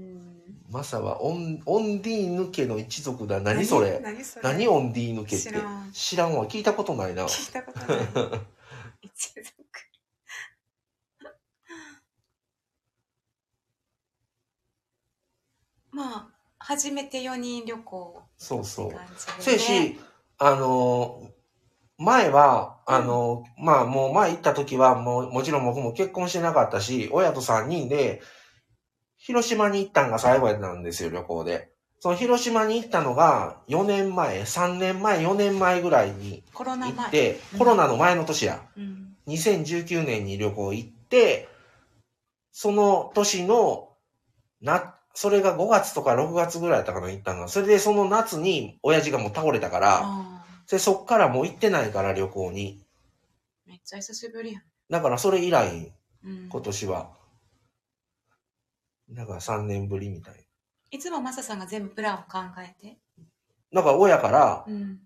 [0.73, 3.41] マサはオン、オンディーヌ家の一族だ。
[3.41, 4.01] 何それ？
[4.01, 4.43] 何それ？
[4.43, 4.67] 何？
[4.69, 5.53] オンディーヌ家って？
[5.93, 6.47] 知らんわ。
[6.47, 7.25] 聞いたことないな。
[7.25, 8.41] 聞いたことない。
[9.03, 9.43] 一族。
[15.91, 18.93] まあ、初めて4人旅行そうそう。
[19.43, 20.01] せやし、
[20.39, 21.33] あのー
[21.99, 28.23] 前は、あのーまあもう前行った時はもう、もちろん僕も結婚してなかったし、親と3人で、
[29.23, 31.71] 広島に行ったんが最後やったんですよ、旅行で。
[32.01, 36.97] その広島に行ったのが4年前、3年前、4年前ぐらいにコロナ前。
[36.97, 38.61] 行って、うんコロナの前の年や。
[38.77, 39.17] うん。
[39.29, 41.49] 2019年に旅行行って、
[42.51, 43.91] その年の、
[44.61, 47.49] な、それが5月とか6月ぐらいやったかな、行ったのが。
[47.49, 52.85] それでその夏に親父がもう倒れたから、あでそっからもう行ってないから旅行に。
[53.69, 54.63] ーめっちゃ久しぶりやん。
[54.91, 55.93] だからそれ以来、
[56.25, 57.22] うん、今年は。
[59.13, 60.35] だから3年ぶりみたい。
[60.91, 62.97] いつもマサさんが全部プランを考えて？
[63.73, 64.99] だから親から、うん。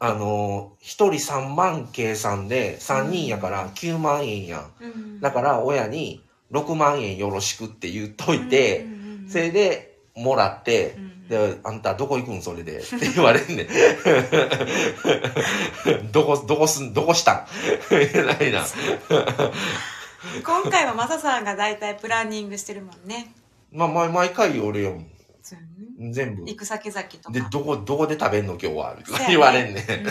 [0.00, 4.70] あのー、一人3万計算で3人やから9万円やん。
[4.80, 5.20] うん。
[5.20, 6.22] だから親に
[6.52, 12.80] 6万円よろしくって言っといて、うんうんうんそれでもらってう、んで、あんたどこ行くんそれで？
[12.80, 13.66] って言われんねん。
[16.12, 17.46] どこ、どこすん、どこした
[17.90, 18.26] ん？
[18.26, 18.62] ないな。
[20.44, 23.32] 今回はマサさんが大体プランニングしてるもんね。
[23.74, 25.00] まあ、毎毎回俺よ。
[25.42, 25.58] そう
[26.02, 26.42] ね全部。
[26.46, 27.32] 行く先々とか。
[27.32, 28.96] で、どこ、どこで食べんの今日は？
[29.28, 29.84] 言われんねん。
[29.84, 30.10] う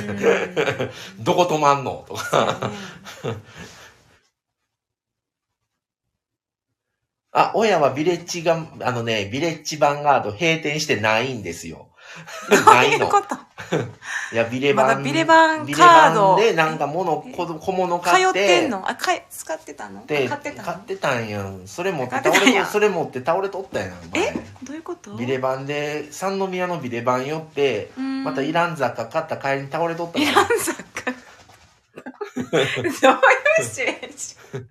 [1.19, 2.05] ん どこ泊まんの？
[2.07, 2.67] とそうやか。
[2.67, 2.73] ね
[7.35, 11.89] あ、親はビレッジが、あのね、ビレッジヴァンガード閉店してないんですよ。
[12.65, 13.21] ないのどういう。
[13.21, 13.35] こと
[14.33, 14.87] いや、ビレバン。
[14.87, 18.29] まだビレバンカードでなんか物、小小物通買っ。
[18.29, 18.87] っててんの？
[18.89, 20.05] あ、かい、使ってたの？
[20.05, 20.63] で、買ってたの？
[20.63, 21.67] 買ってたんやん。
[21.67, 23.89] それ持って倒れと、それ持って倒れとったやん。
[24.13, 24.33] 前え？
[24.63, 25.15] どういうこと？
[25.15, 34.67] ビレバンで、三宮のビレバン寄って、うんまたイラン雑貨買った帰りに倒れとったのイラン雑貨どういうシチュエーション？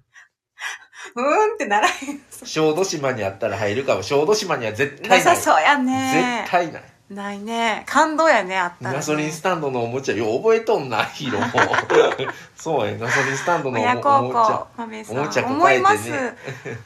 [1.14, 2.20] うーんってならへん。
[2.44, 4.02] 小豆島にあったら入るかも。
[4.02, 5.36] 小豆島には絶対なない。
[5.36, 6.50] さそうやね絶。
[6.50, 6.82] 対ない。
[7.14, 7.84] ないね。
[7.86, 8.96] 感動やね、あったら、ね。
[8.96, 12.32] ガソリンスタンドのおもちゃ、よう覚えとんな、ヒーローも。
[12.56, 15.16] そうや、ガソリンスタンドのお親もちゃ。、豆さん。
[15.16, 16.10] おもちゃ抱思いえてねます。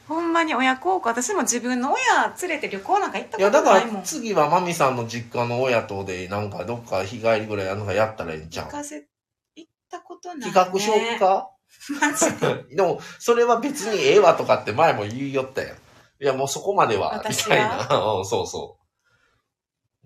[0.07, 1.09] ほんまに親孝行。
[1.09, 4.03] 私も自分の親連れて旅行なんか行ったいや、ことだからないもん。
[4.03, 8.65] 次はマミさんの実家の親とで、なんかどっか日帰りぐらいなんかやったらいいんちゃう？
[8.65, 9.05] 行かせ、
[9.55, 10.53] 行ったことない、ね。
[10.53, 11.49] 企画しようか？
[12.01, 12.63] マジで。
[12.75, 15.77] でも、それは別にええわとかって前も言いよったやん。
[16.19, 17.77] いや、もうそこまでは、み私たいな。
[18.17, 18.76] うん、そうそう。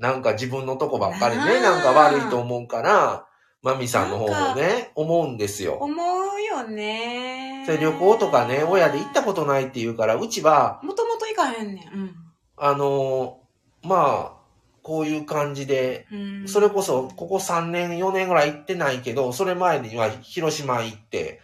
[0.01, 3.27] なんか自分のとこばっかりね、なんか悪いと思うから、
[3.61, 5.73] マミさんの方もね、思うんですよ。
[5.79, 7.63] 思うよね。
[7.67, 12.15] それ旅行とかね、親で行ったことないって言うから、うちは、もともと行かへんねん。
[12.57, 14.41] あのーまあ、
[14.81, 16.47] こういう感じで、うん。
[16.47, 21.41] それこそ、ここ3年、4年ぐらい行ってないけど、それ前には広島行って、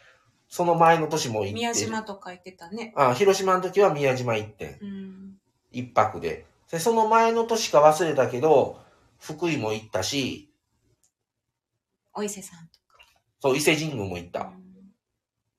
[0.49, 1.53] その前の年も行って。
[1.53, 2.93] 宮島とか行ってたね。
[2.95, 4.77] あ、広島の時は宮島行ってん。
[4.81, 5.33] うん。
[5.71, 6.45] 一泊で。
[6.71, 8.81] で、その前の年か忘れたけど、
[9.19, 10.53] 福井も行ったし、
[12.13, 12.79] お伊勢さんと
[13.39, 14.39] そう、伊勢神宮も行っか。
[14.39, 14.51] た。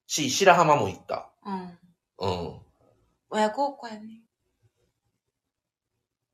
[0.07, 1.31] し、白浜も行った。
[1.47, 1.79] うん。
[2.19, 2.61] うん。
[3.31, 4.23] 親孝行やね。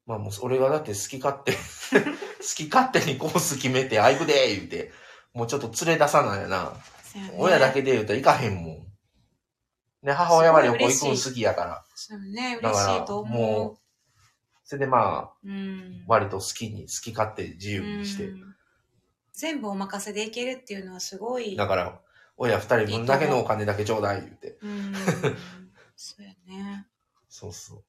[0.06, 1.58] まあもう、俺がだって好き勝手、 好
[2.56, 4.92] き勝手にコース決めて、あ、行くでー言うて、
[5.32, 6.72] もうちょっと連れ出さないやな。
[7.14, 8.86] ね親だけで言うと行かへんもん。
[10.02, 11.84] で、母親は旅行行くん好きやから。
[11.94, 13.83] そうね、嬉しいと思もう。
[14.64, 16.04] それでまあ、うん。
[16.06, 18.24] 割と好きに、好き勝手自由にして。
[18.28, 18.54] うん
[19.36, 21.56] 全部お任せでいけるっていうのはすごい。
[21.56, 22.00] だから、
[22.36, 24.58] 親二人分だけのお金だけちょうだい言うて。
[24.62, 24.94] うん。
[25.96, 26.86] そうやね。
[27.28, 27.84] そうそう。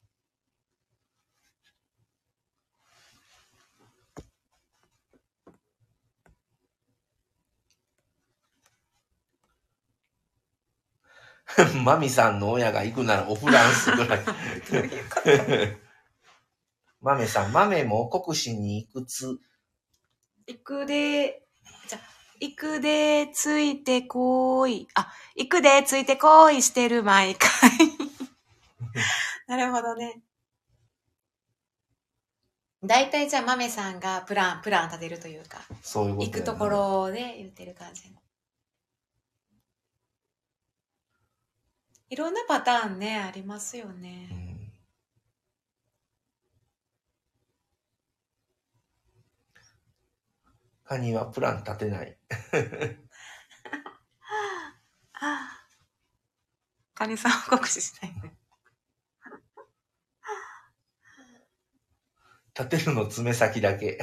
[11.84, 14.26] マミさんの親が行くならオフランスぐらい。
[14.72, 15.85] どういうこと？
[17.06, 19.38] マメさん、マメも国試にいくつ？
[20.48, 21.44] 行くで、
[21.88, 22.00] じゃ、
[22.40, 24.88] 行くで、ついてこい。
[24.96, 27.50] あ、行くで、ついてこいしてる毎回。
[29.46, 30.24] なるほどね。
[32.84, 38.12] 大体じゃあ、豆さんがプラン、プラン立てるというか、そういうことやな行くところで言ってる感じ。
[42.10, 44.28] いろんなパターンね、ありますようね。
[44.32, 44.45] ん
[50.86, 52.16] カニはプラン立てない。
[55.12, 55.66] はあ。
[56.94, 58.36] カニさん報告したいね。
[62.58, 63.98] 立てるの爪先だけ。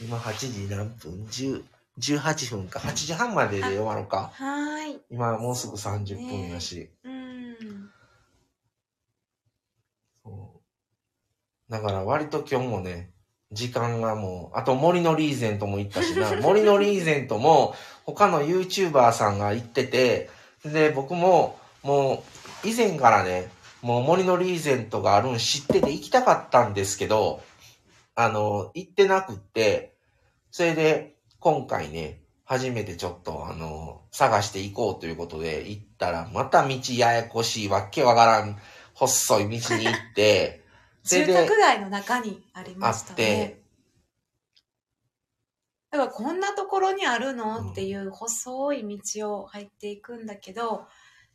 [0.00, 0.32] 今8
[0.66, 1.64] 時何分 ?10、
[1.98, 2.78] 18分か。
[2.78, 4.30] 8時半までで終わろうか。
[4.34, 5.00] はーい。
[5.10, 6.90] 今もうすぐ30分やし。
[7.04, 7.90] うん。
[10.24, 10.60] そ
[11.68, 13.10] うだから割と今日もね、
[13.52, 20.30] 時間がもう、あと森のリーゼントも行ったしな、 森のリーゼントも他の YouTuber さんが行ってて、
[20.64, 22.22] で、僕もも
[22.64, 23.50] う以前からね、
[23.82, 27.42] もう森のリーゼントがあるん知ってて行きたかったんですけど、
[28.14, 29.94] あの、行ってなくって、
[30.50, 38.58] それで今回ね、初めてちょっとあの、探していこうということで行ったら、また道ややこしいわっけわからん
[38.94, 40.64] 細い道に行って、
[41.04, 43.60] 住で宅街の中にありあましったてね。、
[45.90, 50.86] だからこんなところにあるの、うんっていう細い道を入っていくんだけど、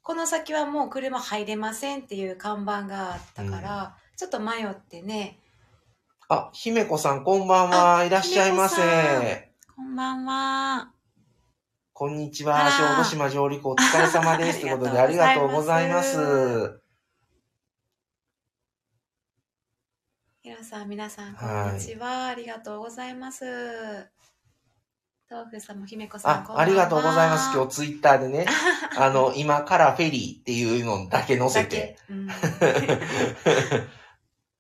[0.02, 5.40] この先はもう車入れませんっていう看板があったから、ちょっと迷ってね、
[6.28, 7.98] あ、姫子さん、こんばんは。
[7.98, 9.53] あいらっしゃいませ姫。
[9.76, 10.92] こんばんは。
[11.94, 12.70] こんにちは。
[12.70, 14.62] 小豆島上陸お疲れ様です。
[14.62, 16.80] ということで、ありがとうございます。
[20.44, 22.28] ひろさん、皆さん、こはいんにちは。
[22.28, 23.46] ありがとうございます。
[25.28, 26.60] 豆腐さんも姫子さん、あ。
[26.60, 27.52] ありがとうございます。
[27.56, 28.46] 今日ツイッターでね、
[28.96, 32.14] あの、今からフェリーっていうのだけ載せだてけ、。
[32.14, 32.28] うん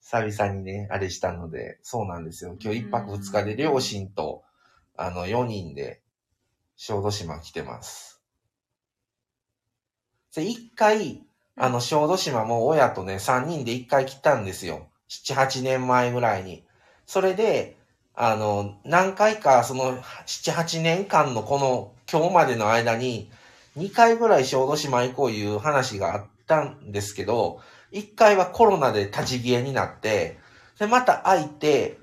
[0.01, 2.55] 久々にね、あれしたので、そうなんですよ。
[2.59, 4.43] 今日一泊二日で両親と、
[4.95, 6.01] あの、4人で、
[6.75, 8.21] 小豆島来てます。
[10.35, 11.23] で、一回、
[11.55, 14.87] あの、小豆島も親とね、3人で一回来たんですよ。
[15.09, 16.63] 7、8年前ぐらいに。
[17.05, 17.77] それで、
[18.15, 23.31] あの、何回か、その、7、8年間のこの、今日までの間に、
[23.77, 30.37] 2回ぐらい小豆島行こういう話があったんですけど、1回はコロナで立ち消えになって、
[30.79, 31.97] で、また空いて、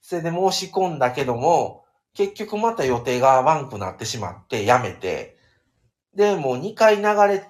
[0.00, 1.83] それで申し込んだけども、
[2.14, 5.36] 結局また予定が合わんくなってしまって、やめて、
[6.14, 7.44] で、もう2回流れ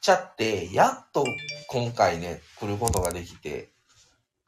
[0.00, 1.24] ちゃって、やっと
[1.68, 3.72] 今回ね、来ることができて、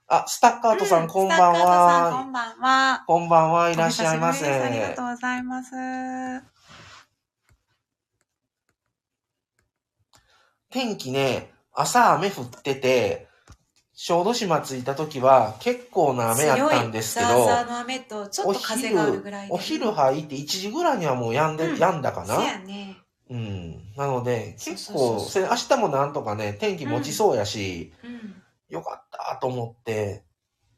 [0.07, 2.24] あ、スタッカートさん、こんばんスタッカートさんこは。
[2.24, 3.05] んばんは。
[3.09, 4.46] こんばんはいらっしゃいませ。
[4.46, 5.72] ありがとうございます。
[10.70, 13.25] 天気ね、朝雨降ってて、
[13.98, 19.54] 小豆島着いた時は結構な雨やったんですけど、強いザーザーの雨とちょっと風があるぐらいで。
[19.54, 22.35] お昼入って1時ぐらいにはもう止んで、うん止んだかな？
[22.35, 22.98] そうやね。
[23.30, 23.94] うん。
[23.96, 28.42] なので、結構、それ明日もなんとかね、天気持ちそうやし、うん。
[28.68, 30.24] よかったと思って、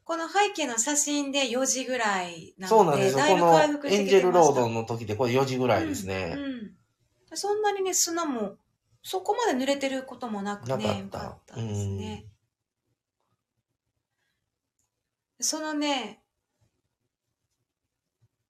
[0.05, 3.25] この背景の写真で4時ぐらいなので、そうなんですよ。
[3.25, 4.23] このエンジェ。
[4.23, 6.35] ルロードの時でこれ4時ぐらいですね。
[6.37, 7.37] うん。
[7.37, 8.55] そんなにね、砂も、
[9.03, 12.25] そこまで濡れてることもなくね、なかったよかったですね。
[15.39, 16.19] そのね、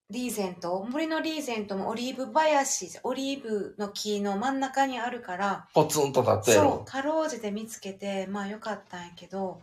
[0.09, 6.83] リーゼント、森のリーゼントもオリーブ林、オリーブの木の真ん中にあるから、ポツンと立ってやそうろ、。
[6.85, 9.61] かろうじて見つけて、まあよかったんやけど、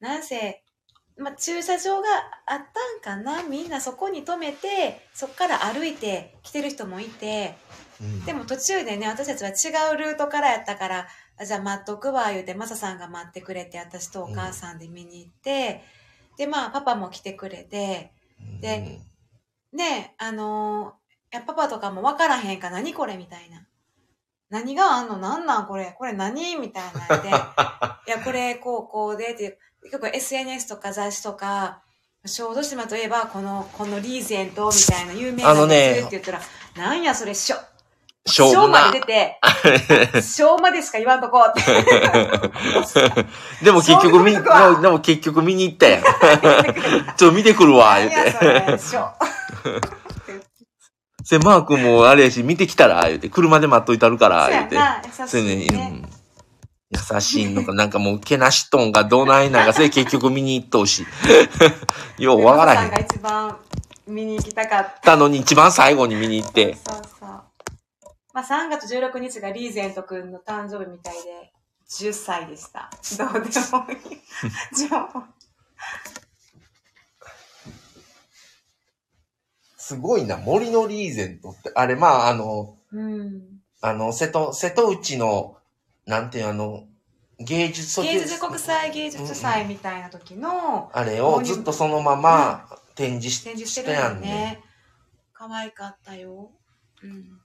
[0.00, 0.64] なんせ、
[1.16, 2.08] まあ駐車場が
[2.46, 2.58] あっ
[3.02, 3.44] たんかな？
[3.44, 7.54] みんなそこに止めて、そこから歩いて来てる人もいて、
[8.00, 11.06] うんでも途中でね、私たちは違うルートからやったから、
[11.40, 15.82] あじゃあ待っとくわ、言うて、マサさんが待ってくれて、私とお母さんで見に行って、
[16.38, 18.12] で、まあパパも来てくれて、
[18.62, 18.98] で
[19.72, 23.66] ねあのーやパパとかも分からへんか、何これみたいな。
[24.48, 25.18] 何があんの？
[25.18, 25.94] なんなんこれ？
[25.98, 26.56] これ何？
[26.56, 27.28] みたいなんで。
[28.08, 31.82] いや、これ、こう、こうで、って、結構 SNS とか雑誌とか、
[32.24, 36.40] 小豆島といえば、この、このリーゼントみたいな有名なのねって言ったら、
[36.76, 37.56] なんやそれ、しょ、
[38.28, 39.40] 勝負な小まで出て、
[40.22, 41.72] 小までしか言わんとこうって。
[43.64, 46.02] でも結局見、でも結局見に行ったやん。
[46.02, 48.78] ちょっと見てくるわ、言何うて。
[51.24, 53.28] せ、マー君もあれやし、見てきたら、言うて。
[53.28, 54.76] 車で待っといたるから、言うて。
[55.20, 55.66] 優しいね。
[55.72, 56.08] うん
[56.90, 61.06] 優しいのか、なんかもう、けなしとんかどないなんか、それ結局見に行っとうし。
[62.16, 63.00] ようわからへん。
[63.02, 63.54] 一番
[64.06, 65.10] 見に行きたかった。
[65.12, 66.74] たのに一番最後に見に行って。
[66.76, 67.17] そうそう。
[68.38, 71.52] まあ、3月16日がリーゼント君の誕生日みたいで、
[71.90, 72.88] 10歳でした。
[73.18, 74.18] どうでもいい。
[74.78, 75.24] 情報
[79.76, 81.72] すごいな、森のリーゼントって。
[81.74, 83.60] あれ、まあ、あの、うん。
[83.80, 85.56] あの、瀬戸、瀬戸内の、
[86.06, 86.84] なんていうあの、
[87.40, 94.60] 芸術芸術国際芸術祭みたいな時のあれをずっとそのまま展示し展示してるやんんね。
[95.32, 96.50] 可愛かったよ。
[97.02, 97.10] うん。
[97.10, 97.37] うん。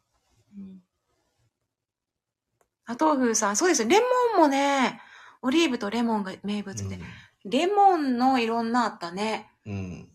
[2.85, 4.05] あ、豆腐さん、そうですレモ
[4.37, 5.01] ンもね、
[5.41, 6.99] オリーブとレモンが名物で。
[7.45, 9.51] レモンのいろんなあったね。
[9.65, 10.09] うん。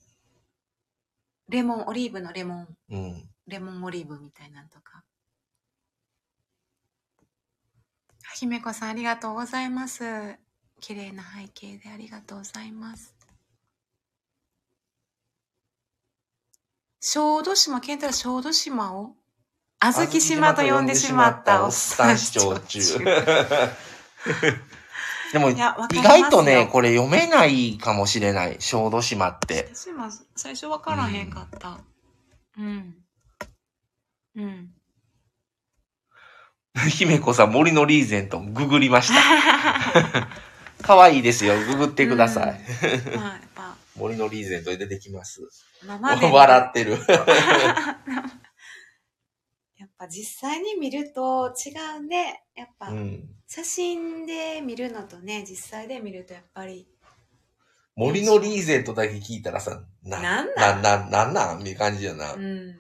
[1.49, 3.29] レモン、オリーブのレモン、うん。
[3.47, 5.03] レモンオリーブみたいなんとか。
[8.35, 10.39] 姫子さん、ありがとうございます。
[10.81, 13.15] 綺麗な背景でありがとうございます。
[17.01, 19.15] 小豆島、ケンタら小豆島を
[19.81, 22.81] あずき島と呼んでしまったおっさん視聴中。
[25.33, 28.57] でも、意外とね、これ読めないかもしれない。
[28.61, 29.71] 小豆島って。
[30.35, 31.79] 最初わからへんかった。
[32.59, 32.95] うん。
[34.37, 34.71] うん。
[36.89, 40.29] 姫子さん、森のリーゼント、ググりました。
[40.83, 41.59] 可愛いですよ。
[41.67, 42.61] ググってください。
[43.17, 45.43] まあ、やっぱ、 森のリーゼントで出てきます。
[45.85, 46.99] 笑ってる。
[49.99, 52.45] ぱ実際に見ると違うね。
[52.55, 53.29] やっぱうん。
[53.47, 56.87] 写真で見るのとね、実際で見るとやっぱり。
[57.97, 60.83] 森のリーゼントだけ聞いたらさ、な、なんなん？
[60.83, 61.61] な、な、なんなん？
[61.61, 62.35] っていう感じやな。
[62.35, 62.79] うん。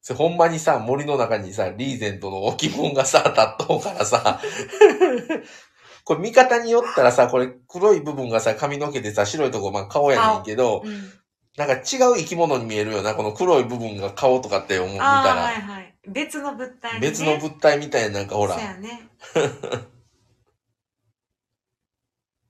[0.00, 4.40] それほんまにさ、森の中にさ、リーゼントの置物がさ、 立っとうからさ、
[6.04, 11.12] これ見方によったらさ、これ黒い部分がさ、髪の毛でさ、白いとこまあ顔やねんけど、うん。
[11.56, 15.10] なんか違う生き物に見えるよな、この黒い部分が顔とかって思う、見たら。
[15.34, 15.94] はいはい。
[16.08, 17.08] 別の物体に、ね。
[17.08, 19.08] 別の物体みたいな、なんかほらそう、やね。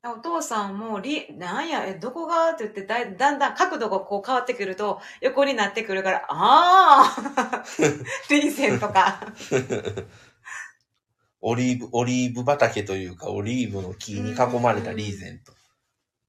[0.06, 2.50] お父さんも、り、なんや、え、どこが？
[2.50, 7.64] って言ってだ、だんだん角度がこう変わってくると、横になってくるから、ああ
[8.30, 9.20] リーゼントか。
[11.40, 15.52] オリーブ、オリーブ畑というか、オリーブの木に囲まれたリーゼント。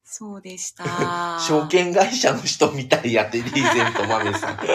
[0.05, 0.85] そうでした。
[1.39, 4.59] 証券会社の人みたいやって、リーゼント豆さん。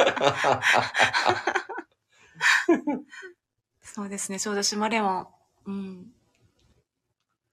[3.83, 5.29] そうですね、小豆島レモン。
[5.67, 6.13] うん。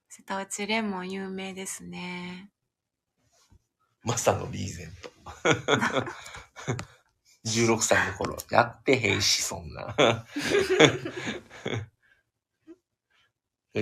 [0.10, 2.50] 瀬戸内レモン有名ですね。
[4.04, 5.12] まさのリーゼント。
[7.70, 9.96] 16歳の頃、やってへんし、そんな。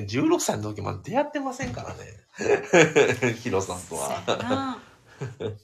[0.03, 1.95] 16歳の時まで出会ってませんからね。
[3.41, 4.21] ヒロさんとは。
[4.27, 4.79] な。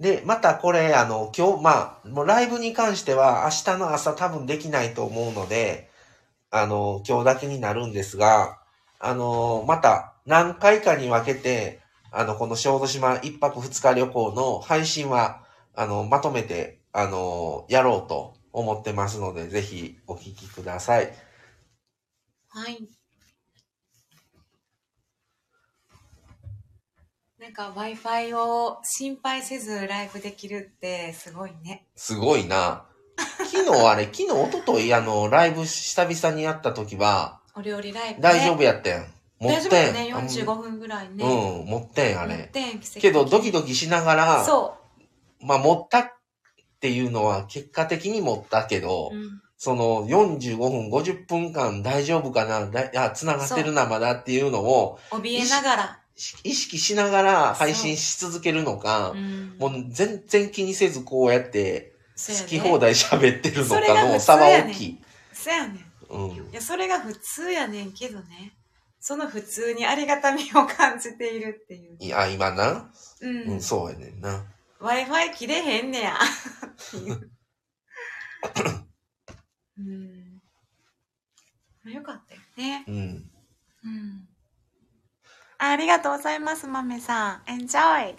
[0.00, 5.88] で、またこれ、あの、今日、まあ、もうライブに関しては明日の朝多分できないと思うので、
[6.50, 8.58] あの、今日だけになるんですが、
[8.98, 11.80] あの、また何回かに分けて、
[12.10, 15.42] あの、この小豆島一泊二日旅行の配信は、
[15.74, 21.12] あの、まとめて、あの、やろうと思ってますので、ぜひお聞きください。
[22.48, 22.88] はい。
[27.38, 31.86] なんか Wi-Fi を心配せずライブできるってすごいね。
[31.96, 32.86] すごいな。
[33.44, 38.22] 昨日あれ、 昨日、一昨日あの、ライブ久々にやった時は、お料理ライブ、ね。
[38.22, 39.12] 大丈夫やったやん。
[39.38, 39.70] 持大ってん。
[39.70, 40.14] 丈夫だね。
[40.14, 41.24] 45分ぐらいね。
[41.24, 42.44] うん、持ってん、あ持っれ。
[42.44, 44.78] てん奇跡けど、ドキドキしながら、そ
[45.40, 46.16] まあ、持った
[46.76, 49.16] っていうのは結果的に持ったけど、う。
[49.16, 49.42] うん。
[49.58, 56.02] その45分、50分間大丈夫かなだあ、繋がってるな、まだっていうのを怯えながら。
[56.14, 59.56] し意識しながら配信し続けるのかう、ん。
[59.58, 64.98] もう全然気にせずこうやって好き放題喋ってるのかの差は大きい。
[65.32, 65.92] そうやねん。
[66.08, 66.30] うん。
[66.32, 68.56] いや、それが普通やねんけどね。
[69.00, 71.96] その普通にありがたみを感じているっていう。
[71.98, 72.90] いや、今な。
[73.20, 73.60] ううん、ん。
[73.60, 74.44] そうやねんな。
[74.80, 76.18] Wi-Fi 切れへんねや。
[76.94, 76.98] う
[79.80, 80.42] うん。
[81.84, 82.84] まあよかったよね。
[82.86, 83.30] うん。
[83.84, 84.28] うん。
[85.58, 87.50] ありがとうございます、まめさん。
[87.50, 88.14] エンジョイ。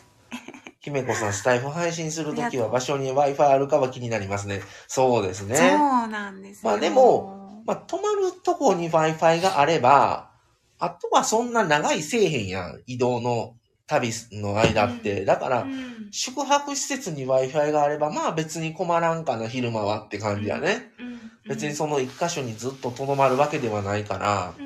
[0.80, 4.62] 姫子さん、スタイフ配信するときは場所に Wi-Fi あるかは気になりますね。
[4.88, 5.56] そうですね。
[5.56, 6.72] そうなんですよ。
[6.72, 10.32] まあでも、まあ、泊まるとこに Wi-Fi があれば、
[10.80, 12.82] あとはそんな長いせえへんやん。
[12.86, 13.56] 移動の
[13.88, 15.26] 旅の間って。
[15.26, 16.10] だから、うん。
[16.12, 20.92] 宿泊施設に Wi-Fi があれば、まあ別に困らんかな、昼間はって感じやね。
[21.00, 21.20] うん。
[21.48, 24.62] 別にその一箇所にずっと留まるわけではないから、う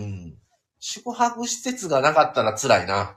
[0.00, 0.34] ん。
[0.80, 3.16] 宿泊施設がなかったら辛いな。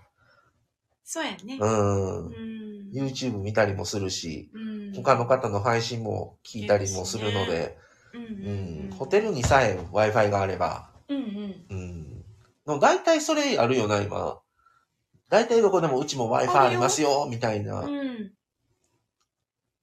[1.05, 1.57] そうやね。
[1.59, 2.29] うんう。
[2.29, 2.91] ん。
[2.93, 7.77] YouTube 見たりもするし、うん他の方の配信も聞いたりもするので、
[8.13, 8.91] うん。
[8.95, 11.65] ホテルにさえ Wi-Fi があれば、うんうん。
[11.69, 12.25] うん。
[12.67, 14.39] の大体それあるよな、今。
[15.33, 17.79] 大体どこでもうちも Wi-Fi ありますよ、みたいな。
[17.79, 18.33] うん。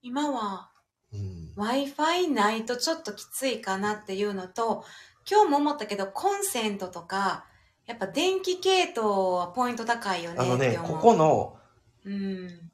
[0.00, 0.70] 今は
[1.12, 1.52] うん。
[1.56, 4.84] Wi-Fi ないとちょっときついかなっていうのと、
[5.28, 7.46] 今日も思ったけど、コンセントとか、
[7.86, 10.78] やっぱ電気系統はポイント高いよねあのね。
[10.80, 11.56] ここの、
[12.04, 12.70] うん。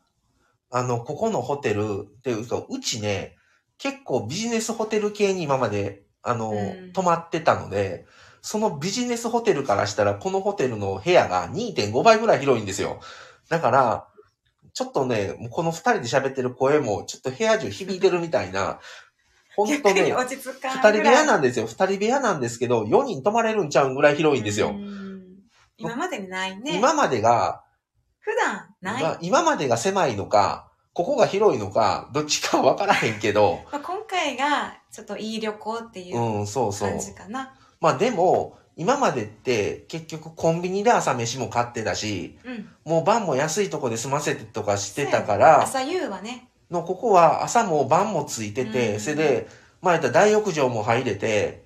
[0.71, 3.39] あの、ここのホテルっていうか、うちね、
[3.79, 8.05] 結構ビジネスホテル系に今まで、あの、うん泊まってたので、
[8.47, 13.01] そのビジネスホテルからしたら、このホテルの部屋が2.5倍ぐらい広いんですよ。
[13.49, 14.07] だから、
[14.73, 18.79] ちょっとね、もうこの二人で喋ってる声も、ちょっと部屋中響いてるみたいな、
[19.57, 21.67] ほんと逆にね、二人部屋ななんですよ。
[21.67, 24.77] 二人部屋なんですけど、4人泊まれるんちゃうんぐらい広いんですよ。
[25.77, 26.79] 今までにないね。
[26.79, 27.65] 今までが、
[28.21, 29.03] 普段ない。
[29.03, 37.01] まあ今までが狭いのか、ここが広いのか、どっちかわからへんけど、まあ、今回がちょっといい旅行っていううん、そうそう感。
[37.01, 37.53] じかな。
[37.81, 42.69] まあでも、今までって結局コンビニで朝飯も買ってたし、うん。
[42.85, 46.49] もう晩も安いとこで済ませてとかしてたから、朝夕はね。
[46.71, 49.49] のここは朝も晩もついてて、うんそれで、
[49.81, 51.65] まあ言ったら大浴場も入れて、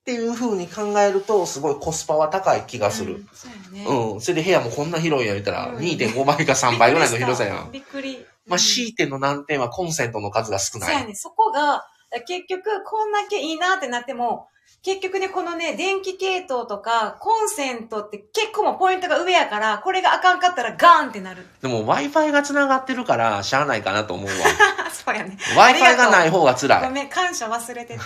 [0.00, 3.16] っていう風に考えると、すごいコスパは高い気がする。
[3.16, 4.12] うんそうやね。
[4.14, 4.20] うん。
[4.20, 7.70] それで部屋もこんな広いや言ったら、うん2.5倍か3倍ぐらいの広さやん。
[7.70, 8.24] びっくり。
[8.46, 10.88] まあ、うん C 点の難点はコンセントの数が少ない。
[10.90, 11.14] そうやね。
[11.16, 11.84] そこが、
[12.26, 14.48] 結局、こんだけいいなってなっても、
[14.86, 21.44] 結局ね、このね、電気系統とか、コンセントって結構もうポイントが上やから、これがあかんかったらガーンってなる。
[21.60, 24.32] でも Wi-Fi が繋がってるから、しゃあないかなと思うわ。
[24.94, 25.36] そうやね。
[25.56, 26.82] Wi-Fi がない方が辛い。
[26.84, 28.04] ごめん、感謝忘れてた。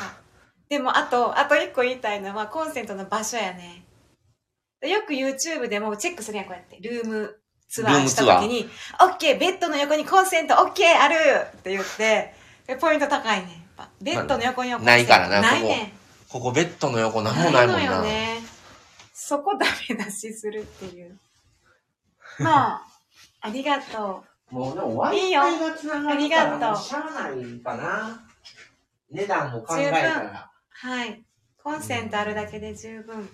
[0.71, 3.85] でも、あと、あと一個言いたいのは、コンセントの場所やね。
[4.81, 6.79] よく YouTube でもチェックするやん、こうやって。
[6.81, 7.37] ルーム
[7.69, 11.15] ツアーした時に、OK、ベッドの横にコンセント OK ある
[11.59, 12.35] って言って、
[12.67, 13.67] でポイント高いね
[14.01, 16.00] ベッドの横にはコンセントないからなないねん。
[16.31, 18.03] ここベッドの横なんもないもんのよな。
[18.03, 18.41] ね。
[19.13, 21.19] そこダメ出しするっていう。
[22.39, 22.87] まあ、
[23.41, 28.29] ありがともうでもいいよ Wi-Fi が繋がったらありがとうもうしゃあないかな。
[29.11, 30.51] 値段も考えた十分ら。
[30.55, 30.87] う。
[30.87, 31.25] はい。
[31.63, 33.29] コンセントあるだけで十分。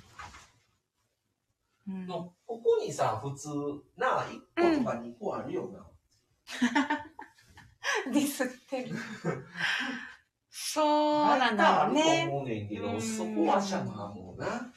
[1.89, 3.49] うん、のここにさ、普通、
[3.97, 4.27] なあ、
[4.57, 5.87] 1個とか2個あるよな。
[8.13, 8.97] ディスってる。
[10.59, 12.27] そうなんだね。
[12.31, 14.73] 思うねんけど、うんそこはしゃあなもうな。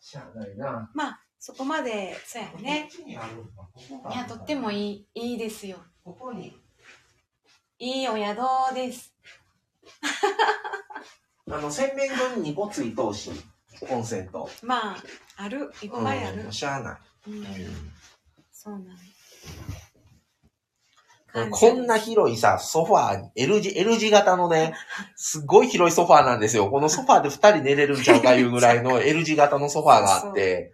[0.00, 0.88] しゃあないな。
[0.94, 2.88] まあ、そこまで、そうやね。
[2.88, 4.76] こっちにあるのかここがいや、とってもい。
[4.80, 5.78] いい、いいですよ。
[6.04, 6.56] ここに。
[7.80, 8.38] いいお宿
[8.76, 9.12] です。
[11.50, 13.30] あの、洗面所に2個ついとうし、
[13.88, 14.48] コンセント。
[14.62, 15.04] まあ、
[15.36, 15.72] ある。
[15.82, 16.52] いっぱいあるうん。
[16.52, 17.00] しゃあない。
[17.26, 17.92] うん。
[18.52, 18.98] そうなの。
[21.50, 24.74] こんな広いさ、ソファー、L 字、L 字型のね、
[25.16, 26.68] すごい広いソファーなんですよ。
[26.68, 30.72] このソファーで2人寝れるんちゃうかいうぐらいの L 字型のソファーがあって、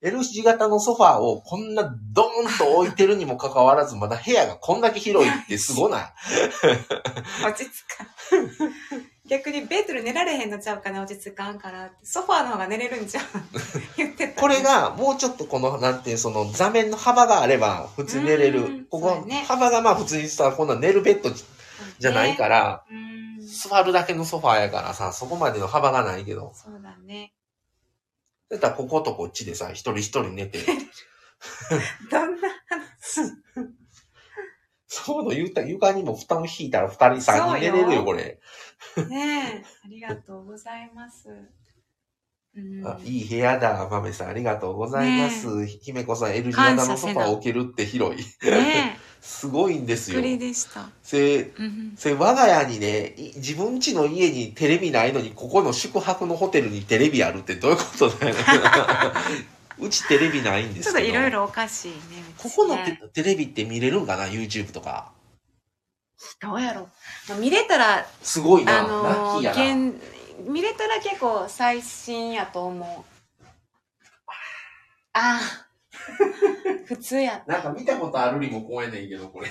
[0.00, 6.02] L 字型のソファーをこんなドーンと置いてるにもかかわらず、まだ部屋がこんだけ広いってすごない？
[7.46, 8.08] 落ち着かん。
[9.28, 11.92] 逆にベッドで寝られへんのちゃうかな、落ち着かんから。
[12.02, 13.24] ソファーの方が寝れるんちゃう？
[13.96, 14.40] 言ってた。
[14.40, 18.86] これ、が、もうちょっとこの、なんていう、その座面の幅があれば、普通に寝れうんる。
[18.90, 23.46] ここね、幅がまあ普通にさ、こんな寝るベッドじゃないからら、うん。
[23.46, 26.52] 座るだけのソファーやからさ、そこまでの幅がないけど。
[26.54, 27.32] そうだね。
[28.50, 30.58] だったらこことこっちでさ、一人一人寝て。
[32.10, 32.48] どんな
[34.94, 38.38] そうの言うた床にも布団引いたら二人三人寝れるよ、これ。
[39.08, 39.64] ねえ。
[39.84, 41.28] ありがとうございます。
[42.54, 42.86] うん。
[42.86, 44.28] あいい部屋だ、豆さん。
[44.28, 45.66] ありがとうございます。
[45.66, 48.24] 姫子さん、L 字型のソファー置けるって広い。
[48.44, 50.16] ねすごいんですえ。
[50.16, 50.40] よびっく。
[50.40, 50.88] りでした。
[51.02, 51.94] せ、うん。
[51.96, 58.34] せ、我が家にね、い自分家の家にテレビないのに、ここの宿泊のホテルにテレビあるってどういうことだよ。
[59.78, 61.06] うちテレビないんでちょっすけど。
[61.06, 61.96] といろいろおかしいね。
[62.36, 62.76] ここの
[63.12, 65.12] テレビって見れるんかな ?YouTube とか。
[66.40, 66.88] どうやろ
[67.30, 67.34] う。
[67.40, 68.80] 見れたら、すごいな。
[68.80, 69.92] あのラッキーやな。
[69.92, 70.02] 現
[70.48, 73.04] 見れたら結構最新やと思う。
[75.14, 75.40] ああ。
[76.86, 77.42] 普通や。
[77.46, 79.50] なんか見たことあるにも怖いねんけど、これ。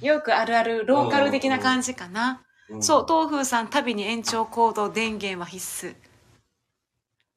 [0.00, 2.42] よくあるあるローカル的な感じかな。
[2.42, 2.48] うん
[2.80, 5.96] そう、東風さん、旅に延長コード電源は必須。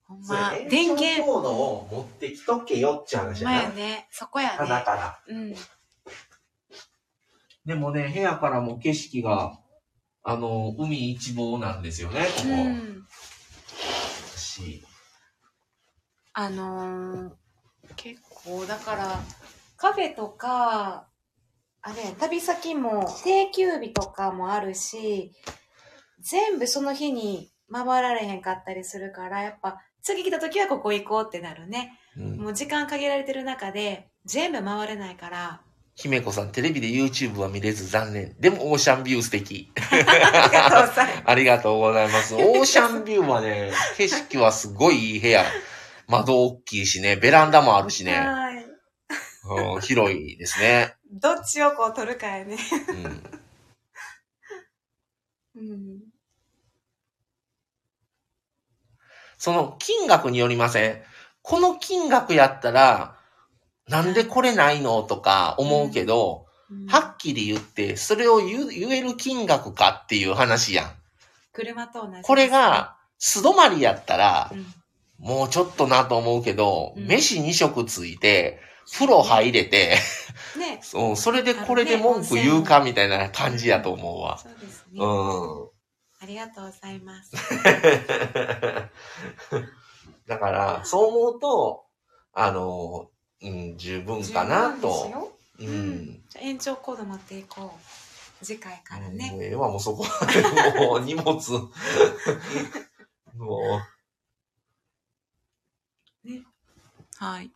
[0.05, 3.61] ほんま、電源、延長コードを持ってきとけよって話やな。
[3.63, 4.09] やね。
[4.11, 4.57] そこやね。
[4.57, 5.19] 棚から。
[5.25, 5.55] うん。
[7.65, 9.59] でもね、部屋からも景色が、
[10.23, 12.49] あの、海一望なんですよね、ここ。
[12.49, 13.07] うん。
[14.35, 14.83] し
[16.33, 17.41] あのー
[17.95, 19.19] 結構、だから、
[19.77, 21.07] カフェとか、
[21.81, 25.31] あれ、旅先も定休日とかもあるし、
[26.19, 31.97] 全部その日に回られへんかったりするから、やっぱ、次来た時はここ行こうってなるね。
[32.17, 35.61] うんもう時間限られてる中で、全部回れないから、
[35.95, 38.35] 姫子さん、テレビで YouTube は見れず残念。
[38.39, 39.71] でもオーシャンビュー素敵。
[39.75, 39.95] あ
[40.45, 41.23] りがとうございます。
[41.25, 42.35] ありがとうございます。
[42.35, 45.45] オーシャンビューはね、景色はすごいいい部屋。
[46.07, 48.65] 窓大きいしね、ベランダもあるしね、はい。
[49.73, 50.95] うん、広いですね。
[51.11, 52.57] どっちをこう取るかやね。
[55.55, 55.99] うん、うん。
[59.37, 61.01] その金額によりません
[61.41, 63.17] この金額やったら、
[63.87, 66.51] なんでこれないのとか思うけど、うん
[66.87, 70.91] はっきり言って、それを言える金額かっていう話やん。
[71.51, 72.21] 車と同じ。
[72.23, 74.65] これ、が、素泊まりやったらう、ん、
[75.19, 79.97] もうちょっとなと思うけど、うん飯2食ついて、風呂入れて、
[80.57, 80.79] ね。
[80.83, 84.37] そうそれでこれで文句言うかみたいな感じやと思うわ。
[84.37, 84.99] そうですね。
[84.99, 85.69] うん。
[86.21, 87.31] ありがとうございます。
[90.27, 91.85] だから、そう思うと、
[92.33, 93.10] あの、
[93.41, 95.09] うん、十分かなと。
[95.11, 96.05] よううんん。
[96.29, 98.45] じゃあ延長コード持っていこう。
[98.45, 99.31] 次回からね。
[99.31, 101.37] もうええわ、もうそこは、もう荷物。
[103.37, 103.81] も
[107.17, 107.45] はい。
[107.45, 107.51] う、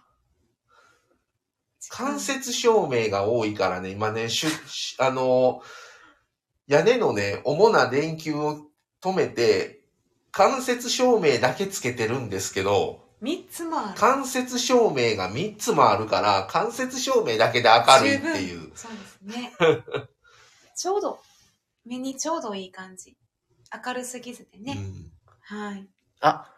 [1.89, 5.63] 間接照明が多いからね、今ね、しゅ、しあの、
[6.67, 8.67] 屋根のね、主な電球を
[9.01, 9.81] 止めて、
[10.31, 13.99] 間接照明だけつけてるんですけど、三つもある。
[13.99, 18.72] 間接照明が3つもあるから、間接照明だけで明るいっていう。
[18.76, 19.53] そうですね。
[20.76, 21.20] ちょうど、
[21.86, 23.16] 目にちょうどいい感じ。
[23.86, 24.74] 明るすぎずでね。
[24.78, 25.11] うん
[25.47, 25.88] はい。
[26.22, 26.51] あ、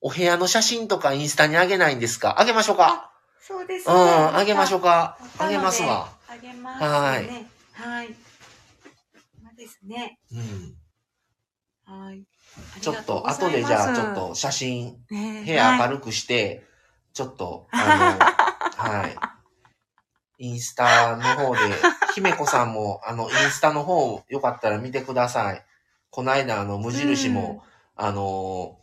[0.00, 2.40] お部屋の写真とかインスタにあげないんですか？
[2.40, 5.18] あげましょうかそうですうん、あげましょうか。
[5.36, 5.44] か。
[5.44, 6.12] あげますわ。。
[6.28, 7.50] あげます、はいね。
[7.72, 8.14] はい。
[9.42, 10.18] まあですね。
[10.30, 10.76] うん。
[11.84, 12.24] はい。
[12.80, 16.64] ちょっと、後でじゃあ、ちょっと写真、ね、部屋明はいるくして、
[17.12, 18.18] ちょっと、あ
[18.76, 19.16] の、 はい。
[20.40, 21.60] インスタの方で、
[22.14, 25.64] 姫子さんも、あの、インスタの方、よかったら見てください。
[26.10, 27.64] この間、あの、無印も、
[27.96, 28.78] あの、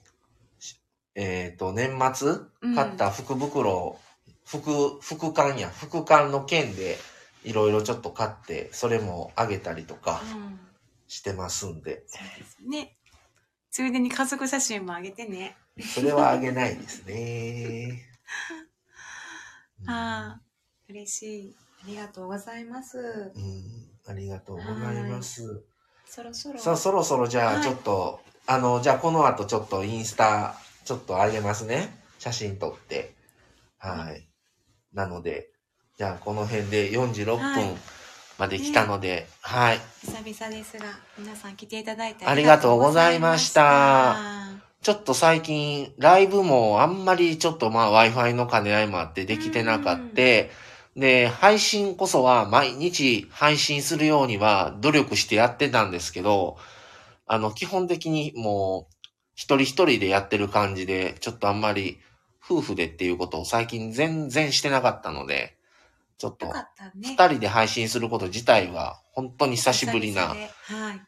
[0.59, 0.77] し
[1.15, 3.97] えっ、と、年末うん買った福袋、
[4.45, 6.97] 福、福缶や、福缶の券で、
[7.45, 10.59] いろいろちょっと買って、それもあげたりとかうん。
[11.07, 12.97] してますんで、そうですね。
[13.75, 15.57] ついでに家族写真もあげてね。
[15.93, 18.07] それはあげないですね。
[19.81, 20.41] う んああ、
[20.87, 21.55] 嬉しい。
[21.83, 22.97] ありがとうございます。
[23.35, 25.65] うん、ありがとうございます。
[26.05, 26.59] そろそろ。
[26.61, 30.55] さあ、そろそろじゃあ、はいちょっと、あの、じゃあこの後ちょっとインスタ、
[30.85, 32.01] ちょっと上げますね。
[32.17, 33.13] 写真撮って。
[33.77, 34.25] はい。
[34.93, 35.49] なので、
[35.97, 37.77] じゃあこの辺で46はい分
[38.37, 39.79] まで来たので、はい。
[40.01, 40.85] 久々ですが、
[41.17, 44.17] 皆さん来ていただいてありがとうございました。
[44.81, 50.51] ちょっと最近、ライブもあんまりちょっとまあ Wi-Fi の兼ね合いもあってできてなかって、
[50.95, 56.57] で、配信こそは毎日配信するようには努力してやってたんですけど、
[57.25, 58.95] あの、基本的にもう
[59.33, 61.99] 一人一人でやってる感じで、ちょっとあんまり
[62.43, 65.57] 夫婦でっていうことを最近全然してなかったので、
[66.17, 66.53] ちょっと。
[66.95, 70.35] 二人で配信すること自体は本当に久しぶりな。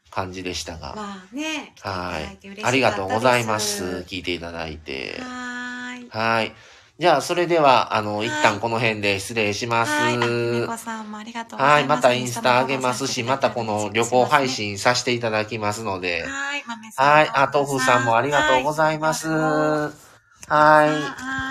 [0.09, 1.73] 感じでしたが、まあね。
[1.81, 2.63] はい。
[2.63, 4.05] ありがとうございます。
[4.07, 5.17] 聞いていただいて。
[5.19, 6.09] はーい。
[6.09, 6.53] はい。
[6.99, 9.91] じゃあ、それでは、あの、はい一旦この辺で失礼します。
[9.91, 10.15] はい。
[10.15, 10.25] あは
[10.61, 11.83] 猫さんもありがとうござい。
[11.83, 16.23] いまたインスタ上げますし、またこの旅行配し信させていただきますので。
[16.23, 16.63] はい。
[16.65, 17.13] 豆さん。
[17.13, 17.29] はい。
[17.31, 20.06] あ、豆腐さんもありがとうございます。
[20.47, 20.89] ははい。
[20.89, 20.91] い。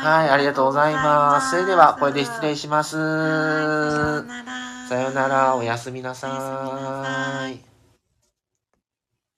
[0.06, 1.50] はい、ありがとうございます。
[1.50, 2.96] それでは、これで失礼しします。
[2.96, 3.02] は
[3.84, 4.88] いさようなら。
[4.88, 7.75] さようなら、おやすみなさおやすみなさい。